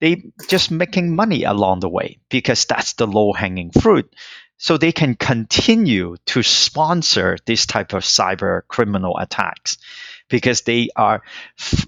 They 0.01 0.23
just 0.49 0.71
making 0.71 1.15
money 1.15 1.45
along 1.45 1.81
the 1.81 1.89
way 1.89 2.21
because 2.31 2.65
that's 2.65 2.95
the 2.95 3.07
low 3.07 3.33
hanging 3.33 3.71
fruit. 3.71 4.15
So 4.57 4.77
they 4.77 4.93
can 4.93 5.15
continue 5.15 6.17
to 6.27 6.43
sponsor 6.43 7.37
this 7.45 7.67
type 7.67 7.93
of 7.93 8.03
cyber 8.03 8.63
criminal 8.69 9.19
attacks 9.19 9.79
because 10.31 10.63
they 10.63 10.89
are, 10.97 11.23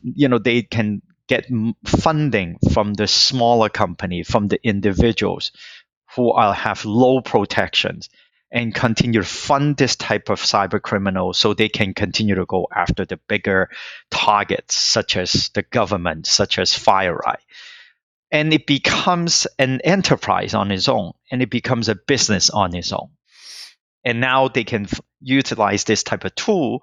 you 0.03 0.29
know, 0.29 0.39
they 0.39 0.63
can 0.63 1.03
get 1.29 1.47
funding 1.87 2.59
from 2.73 2.95
the 2.95 3.07
smaller 3.07 3.69
company, 3.69 4.23
from 4.23 4.49
the 4.49 4.59
individuals 4.67 5.53
who 6.15 6.33
are, 6.33 6.53
have 6.53 6.85
low 6.85 7.21
protections 7.23 8.11
and 8.51 8.75
continue 8.75 9.23
to 9.23 9.27
fund 9.27 9.79
this 9.79 9.97
type 9.97 10.29
of 10.29 10.41
cyber 10.41 10.81
criminal 10.81 11.33
so 11.33 11.55
they 11.55 11.71
can 11.71 11.95
continue 11.95 12.35
to 12.35 12.45
go 12.45 12.69
after 12.75 13.07
the 13.07 13.17
bigger 13.29 13.71
targets 14.11 14.75
such 14.75 15.17
as 15.17 15.49
the 15.55 15.63
government, 15.63 16.27
such 16.27 16.59
as 16.59 16.71
FireEye. 16.71 17.37
And 18.31 18.53
it 18.53 18.67
becomes 18.67 19.47
an 19.59 19.81
enterprise 19.83 20.53
on 20.53 20.71
its 20.71 20.89
own 20.89 21.13
and 21.31 21.41
it 21.41 21.51
becomes 21.51 21.89
a 21.89 21.95
business 21.95 22.51
on 22.51 22.75
its 22.75 22.93
own. 22.93 23.09
And 24.05 24.21
now 24.21 24.49
they 24.49 24.65
can 24.65 24.85
f- 24.85 25.01
utilize 25.21 25.85
this 25.85 26.03
type 26.03 26.25
of 26.25 26.35
tool 26.35 26.83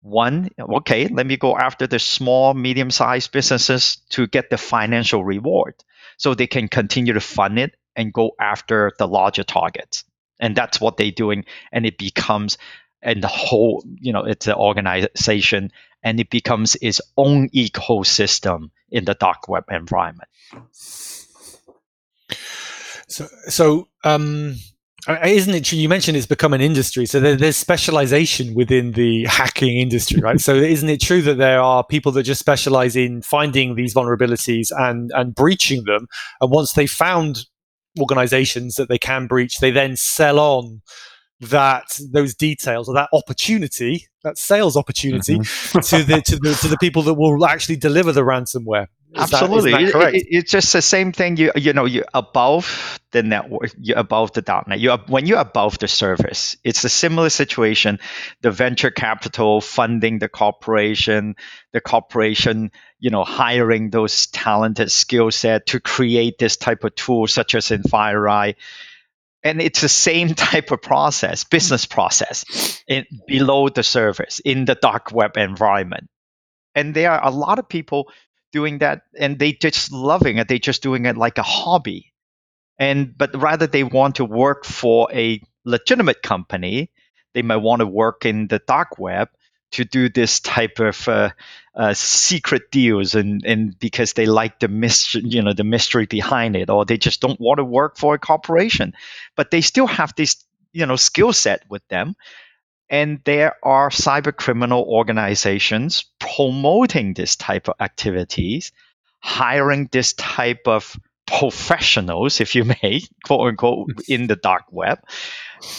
one, 0.00 0.50
okay, 0.58 1.08
let 1.08 1.26
me 1.26 1.36
go 1.36 1.56
after 1.56 1.86
the 1.86 1.98
small, 1.98 2.54
medium 2.54 2.90
sized 2.90 3.32
businesses 3.32 3.96
to 4.10 4.26
get 4.26 4.50
the 4.50 4.58
financial 4.58 5.24
reward 5.24 5.74
so 6.16 6.34
they 6.34 6.46
can 6.46 6.68
continue 6.68 7.14
to 7.14 7.20
fund 7.20 7.58
it 7.58 7.74
and 7.96 8.12
go 8.12 8.32
after 8.40 8.92
the 8.98 9.08
larger 9.08 9.44
targets. 9.44 10.04
And 10.40 10.54
that's 10.54 10.80
what 10.80 10.96
they're 10.96 11.10
doing. 11.10 11.44
And 11.72 11.84
it 11.84 11.98
becomes, 11.98 12.58
and 13.02 13.22
the 13.22 13.28
whole, 13.28 13.84
you 14.00 14.12
know, 14.12 14.24
it's 14.24 14.46
an 14.46 14.54
organization 14.54 15.72
and 16.02 16.20
it 16.20 16.30
becomes 16.30 16.76
its 16.80 17.00
own 17.16 17.48
ecosystem 17.50 18.70
in 18.90 19.04
the 19.04 19.14
dark 19.14 19.48
web 19.48 19.64
environment. 19.68 20.28
So, 23.08 23.26
so 23.48 23.88
um, 24.04 24.56
isn't 25.08 25.54
it 25.54 25.64
true? 25.64 25.78
You 25.78 25.88
mentioned 25.88 26.16
it's 26.16 26.26
become 26.26 26.52
an 26.52 26.60
industry, 26.60 27.06
so 27.06 27.20
there, 27.20 27.36
there's 27.36 27.56
specialization 27.56 28.54
within 28.54 28.92
the 28.92 29.24
hacking 29.24 29.78
industry, 29.78 30.20
right? 30.20 30.40
so, 30.40 30.54
isn't 30.54 30.88
it 30.88 31.00
true 31.00 31.22
that 31.22 31.38
there 31.38 31.60
are 31.60 31.84
people 31.84 32.12
that 32.12 32.24
just 32.24 32.40
specialize 32.40 32.96
in 32.96 33.22
finding 33.22 33.74
these 33.74 33.94
vulnerabilities 33.94 34.68
and 34.76 35.10
and 35.14 35.34
breaching 35.34 35.84
them, 35.84 36.08
and 36.40 36.50
once 36.50 36.74
they 36.74 36.86
found 36.86 37.46
organizations 38.00 38.74
that 38.74 38.88
they 38.88 38.98
can 38.98 39.26
breach, 39.26 39.58
they 39.58 39.70
then 39.70 39.96
sell 39.96 40.38
on 40.38 40.82
that 41.40 42.00
those 42.12 42.34
details 42.34 42.88
or 42.88 42.94
that 42.94 43.08
opportunity, 43.12 44.06
that 44.24 44.36
sales 44.36 44.76
opportunity, 44.76 45.38
mm-hmm. 45.38 45.78
to 45.80 46.02
the 46.02 46.20
to 46.22 46.36
the 46.36 46.54
to 46.54 46.68
the 46.68 46.78
people 46.78 47.02
that 47.02 47.14
will 47.14 47.44
actually 47.46 47.76
deliver 47.76 48.12
the 48.12 48.22
ransomware. 48.22 48.86
Is 49.14 49.32
Absolutely, 49.32 49.72
that, 49.72 49.92
that 49.92 50.14
it, 50.14 50.22
it, 50.22 50.26
it's 50.30 50.52
just 50.52 50.72
the 50.72 50.82
same 50.82 51.12
thing. 51.12 51.38
You 51.38 51.52
you 51.56 51.72
know 51.72 51.86
you 51.86 52.04
above 52.12 53.00
the 53.10 53.22
network, 53.22 53.74
you 53.80 53.94
above 53.94 54.32
the 54.32 54.44
.NET. 54.66 54.80
You 54.80 54.92
when 55.06 55.24
you're 55.24 55.38
above 55.38 55.78
the 55.78 55.88
service, 55.88 56.58
it's 56.62 56.84
a 56.84 56.90
similar 56.90 57.30
situation. 57.30 58.00
The 58.42 58.50
venture 58.50 58.90
capital 58.90 59.62
funding 59.62 60.18
the 60.18 60.28
corporation, 60.28 61.36
the 61.72 61.80
corporation 61.80 62.70
you 62.98 63.08
know 63.08 63.24
hiring 63.24 63.88
those 63.88 64.26
talented 64.26 64.92
skill 64.92 65.30
set 65.30 65.66
to 65.68 65.80
create 65.80 66.38
this 66.38 66.58
type 66.58 66.84
of 66.84 66.94
tool, 66.94 67.26
such 67.26 67.54
as 67.54 67.70
in 67.70 67.82
FireEye 67.82 68.56
and 69.42 69.62
it's 69.62 69.80
the 69.80 69.88
same 69.88 70.34
type 70.34 70.70
of 70.70 70.82
process, 70.82 71.44
business 71.44 71.86
process, 71.86 72.82
in, 72.86 73.06
below 73.26 73.68
the 73.68 73.82
surface 73.82 74.40
in 74.40 74.64
the 74.64 74.74
dark 74.74 75.12
web 75.12 75.36
environment. 75.36 76.08
And 76.74 76.94
there 76.94 77.10
are 77.10 77.26
a 77.26 77.30
lot 77.30 77.58
of 77.58 77.68
people 77.68 78.10
doing 78.52 78.78
that 78.78 79.02
and 79.18 79.38
they 79.38 79.52
just 79.52 79.92
loving 79.92 80.38
it. 80.38 80.48
They're 80.48 80.58
just 80.58 80.82
doing 80.82 81.06
it 81.06 81.16
like 81.16 81.38
a 81.38 81.42
hobby. 81.42 82.12
And 82.78 83.16
but 83.16 83.34
rather 83.40 83.66
they 83.66 83.84
want 83.84 84.16
to 84.16 84.24
work 84.24 84.64
for 84.64 85.08
a 85.12 85.42
legitimate 85.64 86.22
company, 86.22 86.90
they 87.34 87.42
might 87.42 87.56
want 87.56 87.80
to 87.80 87.86
work 87.86 88.24
in 88.24 88.48
the 88.48 88.60
dark 88.60 88.98
web 88.98 89.28
to 89.72 89.84
do 89.84 90.08
this 90.08 90.40
type 90.40 90.78
of 90.80 91.08
uh, 91.08 91.30
uh, 91.74 91.92
secret 91.94 92.70
deals 92.70 93.14
and, 93.14 93.44
and 93.44 93.78
because 93.78 94.14
they 94.14 94.26
like 94.26 94.60
the 94.60 94.68
mystery, 94.68 95.22
you 95.24 95.42
know, 95.42 95.52
the 95.52 95.64
mystery 95.64 96.06
behind 96.06 96.56
it, 96.56 96.70
or 96.70 96.84
they 96.84 96.96
just 96.96 97.20
don't 97.20 97.40
want 97.40 97.58
to 97.58 97.64
work 97.64 97.98
for 97.98 98.14
a 98.14 98.18
corporation, 98.18 98.94
but 99.36 99.50
they 99.50 99.60
still 99.60 99.86
have 99.86 100.14
this, 100.16 100.42
you 100.72 100.86
know, 100.86 100.96
skill 100.96 101.32
set 101.32 101.64
with 101.68 101.86
them. 101.88 102.14
And 102.90 103.20
there 103.24 103.54
are 103.62 103.90
cyber 103.90 104.34
criminal 104.34 104.82
organizations 104.82 106.06
promoting 106.18 107.14
this 107.14 107.36
type 107.36 107.68
of 107.68 107.74
activities, 107.80 108.72
hiring 109.20 109.88
this 109.92 110.14
type 110.14 110.66
of 110.66 110.96
professionals, 111.26 112.40
if 112.40 112.54
you 112.54 112.64
may, 112.64 113.02
quote 113.24 113.48
unquote, 113.48 113.90
in 114.08 114.26
the 114.26 114.36
dark 114.36 114.64
web, 114.70 115.00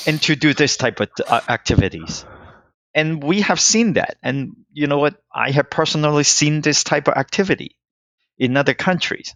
and 0.05 0.21
to 0.23 0.35
do 0.35 0.53
this 0.53 0.77
type 0.77 0.99
of 0.99 1.09
uh, 1.27 1.41
activities. 1.49 2.25
And 2.93 3.23
we 3.23 3.41
have 3.41 3.59
seen 3.59 3.93
that. 3.93 4.17
And 4.21 4.55
you 4.71 4.87
know 4.87 4.99
what? 4.99 5.21
I 5.33 5.51
have 5.51 5.69
personally 5.69 6.23
seen 6.23 6.61
this 6.61 6.83
type 6.83 7.07
of 7.07 7.15
activity 7.15 7.77
in 8.37 8.57
other 8.57 8.73
countries 8.73 9.35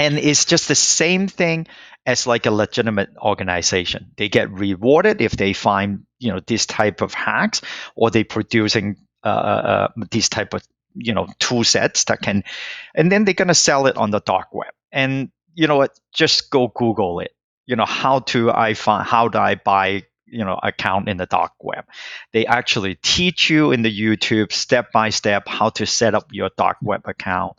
and 0.00 0.18
it's 0.18 0.46
just 0.46 0.66
the 0.66 0.74
same 0.74 1.28
thing 1.28 1.66
as 2.06 2.26
like 2.26 2.46
a 2.46 2.50
legitimate 2.50 3.10
organization. 3.18 4.12
They 4.16 4.30
get 4.30 4.50
rewarded 4.50 5.20
if 5.20 5.32
they 5.32 5.52
find 5.52 6.06
you 6.18 6.32
know 6.32 6.40
this 6.46 6.64
type 6.64 7.02
of 7.02 7.12
hacks 7.12 7.60
or 7.94 8.10
they 8.10 8.24
producing 8.24 8.96
uh, 9.22 9.28
uh, 9.28 9.90
uh 10.00 10.04
these 10.10 10.30
type 10.30 10.54
of 10.54 10.62
you 10.94 11.12
know 11.12 11.28
tool 11.38 11.64
sets 11.64 12.04
that 12.04 12.22
can 12.22 12.44
and 12.94 13.12
then 13.12 13.24
they're 13.24 13.34
going 13.34 13.48
to 13.48 13.54
sell 13.54 13.86
it 13.86 13.96
on 13.98 14.10
the 14.10 14.20
dark 14.20 14.54
web. 14.54 14.72
And 14.90 15.30
you 15.54 15.66
know 15.66 15.76
what? 15.76 15.98
Just 16.14 16.50
go 16.50 16.68
google 16.68 17.20
it. 17.20 17.32
You 17.66 17.76
know 17.76 17.84
how 17.84 18.20
to 18.32 18.50
i 18.50 18.72
find 18.74 19.06
how 19.06 19.28
do 19.28 19.38
i 19.38 19.54
buy 19.54 20.04
you 20.24 20.44
know 20.44 20.58
account 20.62 21.10
in 21.10 21.18
the 21.18 21.26
dark 21.26 21.52
web? 21.60 21.84
They 22.32 22.46
actually 22.46 22.94
teach 22.94 23.50
you 23.50 23.72
in 23.72 23.82
the 23.82 24.00
youtube 24.00 24.50
step 24.50 24.92
by 24.92 25.10
step 25.10 25.46
how 25.46 25.68
to 25.70 25.84
set 25.84 26.14
up 26.14 26.28
your 26.32 26.50
dark 26.56 26.78
web 26.80 27.02
account 27.04 27.58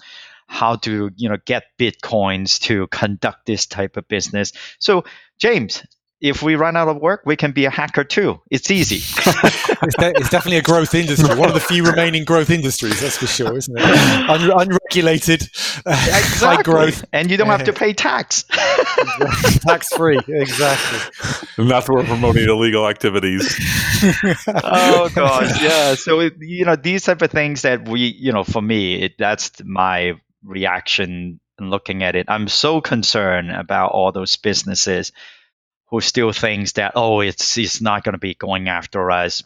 how 0.51 0.75
to 0.75 1.09
you 1.15 1.29
know 1.29 1.37
get 1.45 1.63
bitcoins 1.79 2.59
to 2.59 2.85
conduct 2.87 3.45
this 3.45 3.65
type 3.65 3.95
of 3.95 4.05
business 4.09 4.51
so 4.79 5.03
james 5.39 5.81
if 6.21 6.43
we 6.43 6.55
run 6.55 6.77
out 6.77 6.87
of 6.87 6.97
work, 6.97 7.23
we 7.25 7.35
can 7.35 7.51
be 7.51 7.65
a 7.65 7.71
hacker 7.71 8.03
too. 8.03 8.39
It's 8.51 8.69
easy. 8.69 8.97
it's, 9.25 9.95
de- 9.95 10.11
it's, 10.11 10.29
definitely 10.29 10.57
a 10.57 10.61
growth 10.61 10.93
industry. 10.93 11.35
One 11.35 11.49
of 11.49 11.55
the 11.55 11.59
few 11.59 11.83
remaining 11.83 12.25
growth 12.25 12.51
industries, 12.51 13.01
that's 13.01 13.17
for 13.17 13.25
sure, 13.25 13.57
isn't 13.57 13.75
it? 13.75 13.83
Un- 13.83 14.51
unregulated, 14.51 15.49
uh, 15.83 15.89
exactly. 15.89 16.47
high 16.47 16.61
growth, 16.61 17.03
and 17.11 17.31
you 17.31 17.37
don't 17.37 17.47
have 17.47 17.63
to 17.63 17.73
pay 17.73 17.93
tax. 17.93 18.43
tax 19.61 19.89
free, 19.95 20.19
exactly. 20.27 20.99
Not 21.65 21.87
that 21.87 21.91
we're 21.91 22.03
promoting 22.03 22.47
illegal 22.47 22.87
activities. 22.87 23.59
oh 24.63 25.09
gosh, 25.15 25.61
yeah. 25.61 25.95
So 25.95 26.19
it, 26.19 26.35
you 26.39 26.65
know 26.65 26.75
these 26.75 27.03
type 27.03 27.23
of 27.23 27.31
things 27.31 27.63
that 27.63 27.87
we, 27.87 28.01
you 28.01 28.31
know, 28.31 28.43
for 28.43 28.61
me, 28.61 29.01
it, 29.01 29.17
that's 29.17 29.51
my 29.63 30.19
reaction 30.43 31.39
and 31.57 31.69
looking 31.69 32.03
at 32.03 32.15
it. 32.15 32.27
I'm 32.29 32.47
so 32.47 32.81
concerned 32.81 33.51
about 33.51 33.91
all 33.91 34.11
those 34.11 34.37
businesses 34.37 35.11
who 35.91 36.01
still 36.01 36.31
thinks 36.31 36.73
that 36.73 36.93
oh 36.95 37.19
it's 37.19 37.57
it's 37.57 37.81
not 37.81 38.03
going 38.03 38.13
to 38.13 38.19
be 38.19 38.33
going 38.33 38.69
after 38.69 39.11
us 39.11 39.43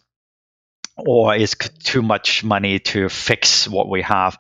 or 0.96 1.36
it's 1.36 1.56
too 1.56 2.02
much 2.02 2.44
money 2.44 2.80
to 2.80 3.10
fix 3.10 3.68
what 3.68 3.90
we 3.90 4.02
have 4.04 4.38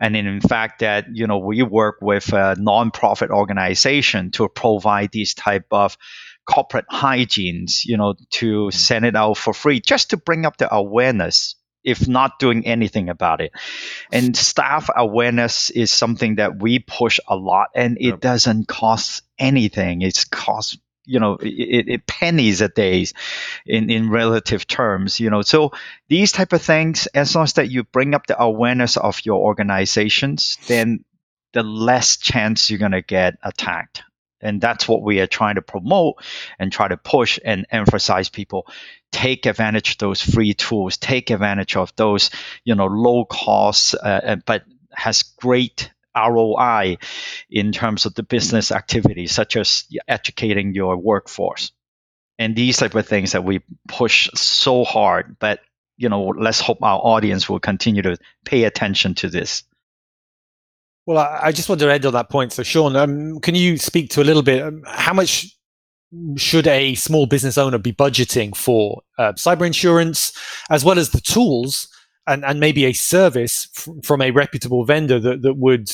and 0.00 0.16
in 0.16 0.40
fact 0.40 0.80
that 0.80 1.06
you 1.12 1.26
know 1.26 1.38
we 1.38 1.62
work 1.62 1.96
with 2.00 2.32
a 2.32 2.54
non-profit 2.58 3.30
organization 3.30 4.30
to 4.30 4.48
provide 4.48 5.10
these 5.12 5.34
type 5.34 5.66
of 5.72 5.98
corporate 6.48 6.86
hygienes 6.90 7.84
you 7.84 7.96
know 7.96 8.14
to 8.30 8.70
send 8.70 9.04
it 9.04 9.16
out 9.16 9.36
for 9.36 9.52
free 9.52 9.80
just 9.80 10.10
to 10.10 10.16
bring 10.16 10.46
up 10.46 10.56
the 10.56 10.72
awareness 10.72 11.56
if 11.84 12.08
not 12.08 12.38
doing 12.38 12.66
anything 12.66 13.08
about 13.08 13.40
it. 13.40 13.52
And 14.12 14.36
staff 14.36 14.90
awareness 14.94 15.70
is 15.70 15.92
something 15.92 16.36
that 16.36 16.60
we 16.60 16.78
push 16.78 17.20
a 17.26 17.36
lot 17.36 17.68
and 17.74 17.96
it 17.98 18.04
yep. 18.04 18.20
doesn't 18.20 18.68
cost 18.68 19.22
anything. 19.38 20.02
It's 20.02 20.24
cost 20.24 20.78
you 21.08 21.18
know 21.18 21.38
it, 21.40 21.88
it 21.88 22.06
pennies 22.06 22.60
a 22.60 22.68
day 22.68 23.06
in 23.66 23.90
in 23.90 24.10
relative 24.10 24.66
terms 24.66 25.18
you 25.18 25.30
know 25.30 25.40
so 25.40 25.72
these 26.08 26.32
type 26.32 26.52
of 26.52 26.60
things 26.60 27.06
as 27.14 27.34
long 27.34 27.44
as 27.44 27.54
that 27.54 27.70
you 27.70 27.82
bring 27.82 28.14
up 28.14 28.26
the 28.26 28.40
awareness 28.40 28.98
of 28.98 29.24
your 29.24 29.40
organizations 29.40 30.58
then 30.68 31.02
the 31.54 31.62
less 31.62 32.18
chance 32.18 32.70
you're 32.70 32.78
going 32.78 32.92
to 32.92 33.00
get 33.00 33.38
attacked 33.42 34.02
and 34.40 34.60
that's 34.60 34.88
what 34.88 35.02
we 35.02 35.20
are 35.20 35.26
trying 35.26 35.56
to 35.56 35.62
promote 35.62 36.16
and 36.58 36.72
try 36.72 36.88
to 36.88 36.96
push 36.96 37.38
and 37.44 37.66
emphasize 37.70 38.28
people 38.28 38.66
take 39.10 39.46
advantage 39.46 39.92
of 39.92 39.98
those 39.98 40.20
free 40.22 40.54
tools 40.54 40.96
take 40.96 41.30
advantage 41.30 41.76
of 41.76 41.94
those 41.96 42.30
you 42.64 42.74
know 42.74 42.86
low 42.86 43.24
cost 43.24 43.94
uh, 44.02 44.36
but 44.46 44.64
has 44.92 45.22
great 45.22 45.90
ROI 46.16 46.98
in 47.50 47.72
terms 47.72 48.06
of 48.06 48.14
the 48.14 48.22
business 48.22 48.72
activities, 48.72 49.32
such 49.32 49.56
as 49.56 49.84
educating 50.06 50.74
your 50.74 50.96
workforce. 50.96 51.72
And 52.38 52.54
these 52.54 52.76
type 52.76 52.94
of 52.94 53.06
things 53.06 53.32
that 53.32 53.44
we 53.44 53.60
push 53.88 54.28
so 54.34 54.84
hard, 54.84 55.36
but 55.38 55.60
you 55.96 56.08
know, 56.08 56.28
let's 56.28 56.60
hope 56.60 56.82
our 56.82 57.00
audience 57.00 57.48
will 57.48 57.58
continue 57.58 58.02
to 58.02 58.16
pay 58.44 58.64
attention 58.64 59.14
to 59.16 59.28
this. 59.28 59.64
Well, 61.08 61.26
I 61.42 61.52
just 61.52 61.70
want 61.70 61.80
to 61.80 61.90
end 61.90 62.04
on 62.04 62.12
that 62.12 62.28
point. 62.28 62.52
So, 62.52 62.62
Sean, 62.62 62.94
um, 62.94 63.40
can 63.40 63.54
you 63.54 63.78
speak 63.78 64.10
to 64.10 64.20
a 64.20 64.24
little 64.24 64.42
bit 64.42 64.60
um, 64.62 64.82
how 64.86 65.14
much 65.14 65.46
should 66.36 66.66
a 66.66 66.96
small 66.96 67.24
business 67.24 67.56
owner 67.56 67.78
be 67.78 67.94
budgeting 67.94 68.54
for 68.54 69.00
uh, 69.18 69.32
cyber 69.32 69.66
insurance, 69.66 70.36
as 70.68 70.84
well 70.84 70.98
as 70.98 71.08
the 71.08 71.22
tools 71.22 71.88
and, 72.26 72.44
and 72.44 72.60
maybe 72.60 72.84
a 72.84 72.92
service 72.92 73.68
f- 73.74 73.88
from 74.04 74.20
a 74.20 74.32
reputable 74.32 74.84
vendor 74.84 75.18
that, 75.18 75.40
that 75.40 75.54
would 75.54 75.90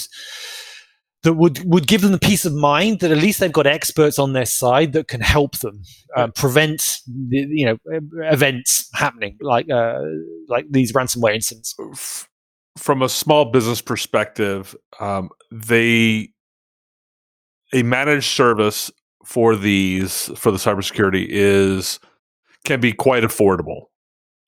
that 1.22 1.34
would 1.34 1.62
would 1.64 1.86
give 1.86 2.00
them 2.00 2.10
the 2.10 2.18
peace 2.18 2.44
of 2.44 2.52
mind 2.52 2.98
that 2.98 3.12
at 3.12 3.18
least 3.18 3.38
they've 3.38 3.52
got 3.52 3.68
experts 3.68 4.18
on 4.18 4.32
their 4.32 4.44
side 4.44 4.94
that 4.94 5.06
can 5.06 5.20
help 5.20 5.58
them 5.58 5.84
um, 6.16 6.32
prevent 6.32 6.98
the, 7.06 7.46
you 7.50 7.66
know 7.66 7.78
events 8.32 8.88
happening 8.94 9.36
like 9.40 9.70
uh, 9.70 10.00
like 10.48 10.66
these 10.70 10.92
ransomware 10.92 11.36
incidents. 11.36 12.26
From 12.76 13.02
a 13.02 13.08
small 13.08 13.46
business 13.46 13.80
perspective, 13.80 14.74
um, 15.00 15.30
they 15.52 16.30
a 17.72 17.82
managed 17.82 18.30
service 18.30 18.90
for 19.24 19.56
these 19.56 20.30
for 20.36 20.50
the 20.50 20.58
cybersecurity 20.58 21.26
is 21.28 21.98
can 22.64 22.80
be 22.80 22.92
quite 22.92 23.22
affordable 23.22 23.84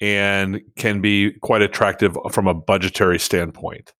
and 0.00 0.60
can 0.76 1.00
be 1.00 1.32
quite 1.42 1.62
attractive 1.62 2.16
from 2.30 2.46
a 2.46 2.54
budgetary 2.54 3.18
standpoint. 3.18 3.92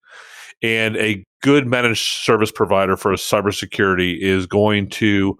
And 0.62 0.97
a 0.97 1.25
good 1.43 1.67
managed 1.67 2.03
service 2.03 2.51
provider 2.51 2.97
for 2.97 3.12
cybersecurity 3.12 4.19
is 4.21 4.47
going 4.47 4.89
to 4.91 5.37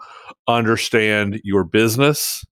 understand 0.47 1.41
your 1.43 1.65
business, 1.65 2.45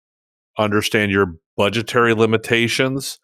understand 0.59 1.13
your 1.13 1.35
budgetary 1.57 2.15
limitations, 2.15 3.19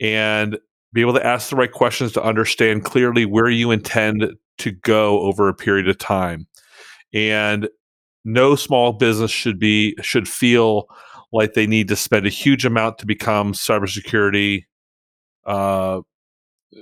and 0.00 0.58
be 0.92 1.00
able 1.00 1.14
to 1.14 1.26
ask 1.26 1.50
the 1.50 1.56
right 1.56 1.70
questions 1.70 2.12
to 2.12 2.22
understand 2.22 2.84
clearly 2.84 3.26
where 3.26 3.50
you 3.50 3.70
intend 3.70 4.26
to 4.58 4.70
go 4.70 5.20
over 5.20 5.48
a 5.48 5.54
period 5.54 5.88
of 5.88 5.98
time. 5.98 6.46
And 7.12 7.68
no 8.24 8.56
small 8.56 8.92
business 8.92 9.30
should 9.30 9.58
be 9.58 9.96
should 10.02 10.28
feel 10.28 10.88
like 11.32 11.54
they 11.54 11.66
need 11.66 11.88
to 11.88 11.96
spend 11.96 12.26
a 12.26 12.30
huge 12.30 12.64
amount 12.64 12.98
to 12.98 13.06
become 13.06 13.52
cybersecurity, 13.52 14.64
uh, 15.46 16.00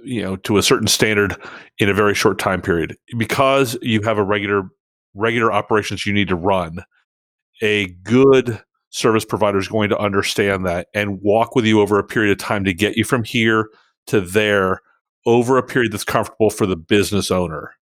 you 0.05 0.23
know, 0.23 0.37
to 0.37 0.57
a 0.57 0.63
certain 0.63 0.89
standard 0.89 1.37
in 1.79 1.89
a 1.89 1.95
very 1.95 2.15
short 2.15 2.39
time 2.39 2.63
period. 2.63 2.97
Because 3.19 3.77
you 3.83 4.03
have 4.03 4.19
a 4.19 4.25
regular 4.25 4.63
regular 5.15 5.53
operations 5.53 6.07
you 6.07 6.13
need 6.13 6.29
to 6.29 6.37
run, 6.37 6.85
a 7.63 7.89
good 8.03 8.61
service 8.91 9.25
provider 9.25 9.59
is 9.59 9.69
going 9.69 9.91
to 9.91 9.99
understand 9.99 10.65
that 10.67 10.89
and 10.95 11.21
walk 11.21 11.55
with 11.55 11.67
you 11.67 11.81
over 11.81 11.99
a 11.99 12.05
period 12.05 12.33
of 12.33 12.39
time 12.39 12.65
to 12.65 12.73
get 12.73 12.97
you 12.97 13.05
from 13.05 13.25
here 13.25 13.69
to 14.07 14.21
there 14.21 14.81
over 15.25 15.59
a 15.59 15.63
period 15.63 15.93
that's 15.93 16.05
comfortable 16.05 16.51
for 16.51 16.67
the 16.67 16.77
business 16.77 17.31
owner. 17.31 17.73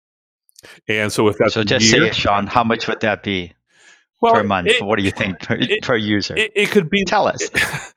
And 0.89 1.13
so 1.13 1.29
if 1.29 1.37
that's 1.39 1.55
so, 1.55 1.65
just 1.65 1.85
year, 1.93 2.03
say 2.03 2.09
it, 2.09 2.15
Sean. 2.15 2.47
How 2.47 2.65
much 2.65 2.89
would 2.89 3.01
that 3.01 3.23
be? 3.23 3.53
well, 4.25 4.35
per 4.35 4.43
month? 4.43 4.69
It, 4.69 4.83
what 4.83 4.99
do 4.99 5.05
you 5.05 5.11
think 5.11 5.41
per, 5.41 5.57
it, 5.57 5.83
per 5.83 5.97
user? 5.97 6.37
It, 6.37 6.53
it, 6.55 6.71
could 6.71 6.91
be. 6.91 7.05
Tell 7.05 7.29
us. 7.29 7.51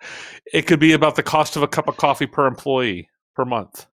It, 0.54 0.66
could 0.66 0.80
be 0.80 0.94
about 0.94 1.18
the 1.18 1.24
cost 1.24 1.58
of 1.58 1.62
a 1.62 1.68
cup 1.68 1.90
of 1.90 1.98
coffee 1.98 2.26
per 2.26 2.48
employee 2.48 3.10
per 3.36 3.44
month. 3.44 3.86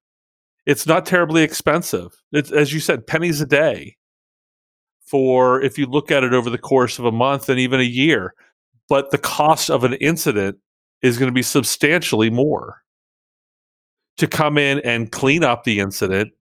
It's 0.67 0.87
not 0.87 1.05
terribly 1.05 1.43
expensive. 1.43 2.23
It's 2.31 2.53
as 2.53 2.73
you 2.73 2.79
said, 2.79 3.09
pennies 3.09 3.41
a 3.41 3.47
day. 3.47 3.97
For 5.05 5.61
if 5.61 5.77
you 5.79 5.87
look 5.87 6.13
at 6.13 6.23
it 6.23 6.33
over 6.33 6.51
the 6.51 6.59
course 6.59 7.01
of 7.01 7.07
a 7.07 7.11
month 7.11 7.49
and 7.49 7.59
even 7.59 7.81
a 7.81 7.83
year, 7.83 8.35
but 8.89 9.11
the 9.11 9.19
cost 9.19 9.69
of 9.69 9.83
an 9.83 9.95
incident 9.95 10.59
is 11.03 11.19
going 11.19 11.29
to 11.29 11.35
be 11.35 11.43
substantially 11.43 12.31
more. 12.31 12.84
To 14.19 14.27
come 14.29 14.59
in 14.59 14.79
and 14.81 15.11
clean 15.11 15.43
up 15.43 15.65
the 15.65 15.81
incident 15.81 16.33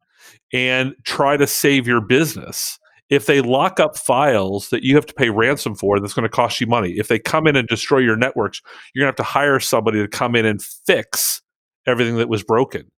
and 0.53 0.93
try 1.03 1.37
to 1.37 1.47
save 1.47 1.87
your 1.87 2.01
business 2.01 2.77
if 3.09 3.25
they 3.25 3.41
lock 3.41 3.79
up 3.79 3.97
files 3.97 4.69
that 4.69 4.83
you 4.83 4.95
have 4.95 5.05
to 5.05 5.13
pay 5.13 5.29
ransom 5.29 5.75
for, 5.75 5.99
that's 5.99 6.13
going 6.13 6.23
to 6.23 6.29
cost 6.29 6.59
you 6.59 6.67
money. 6.67 6.93
If 6.93 7.09
they 7.09 7.19
come 7.19 7.47
in 7.47 7.55
and 7.55 7.67
destroy 7.67 7.99
your 7.99 8.15
networks, 8.15 8.61
you're 8.93 9.03
going 9.03 9.13
to 9.13 9.21
have 9.21 9.27
to 9.27 9.31
hire 9.31 9.59
somebody 9.59 9.99
to 9.99 10.07
come 10.07 10.35
in 10.35 10.45
and 10.45 10.61
fix 10.61 11.41
everything 11.85 12.17
that 12.17 12.29
was 12.29 12.43
broken, 12.43 12.89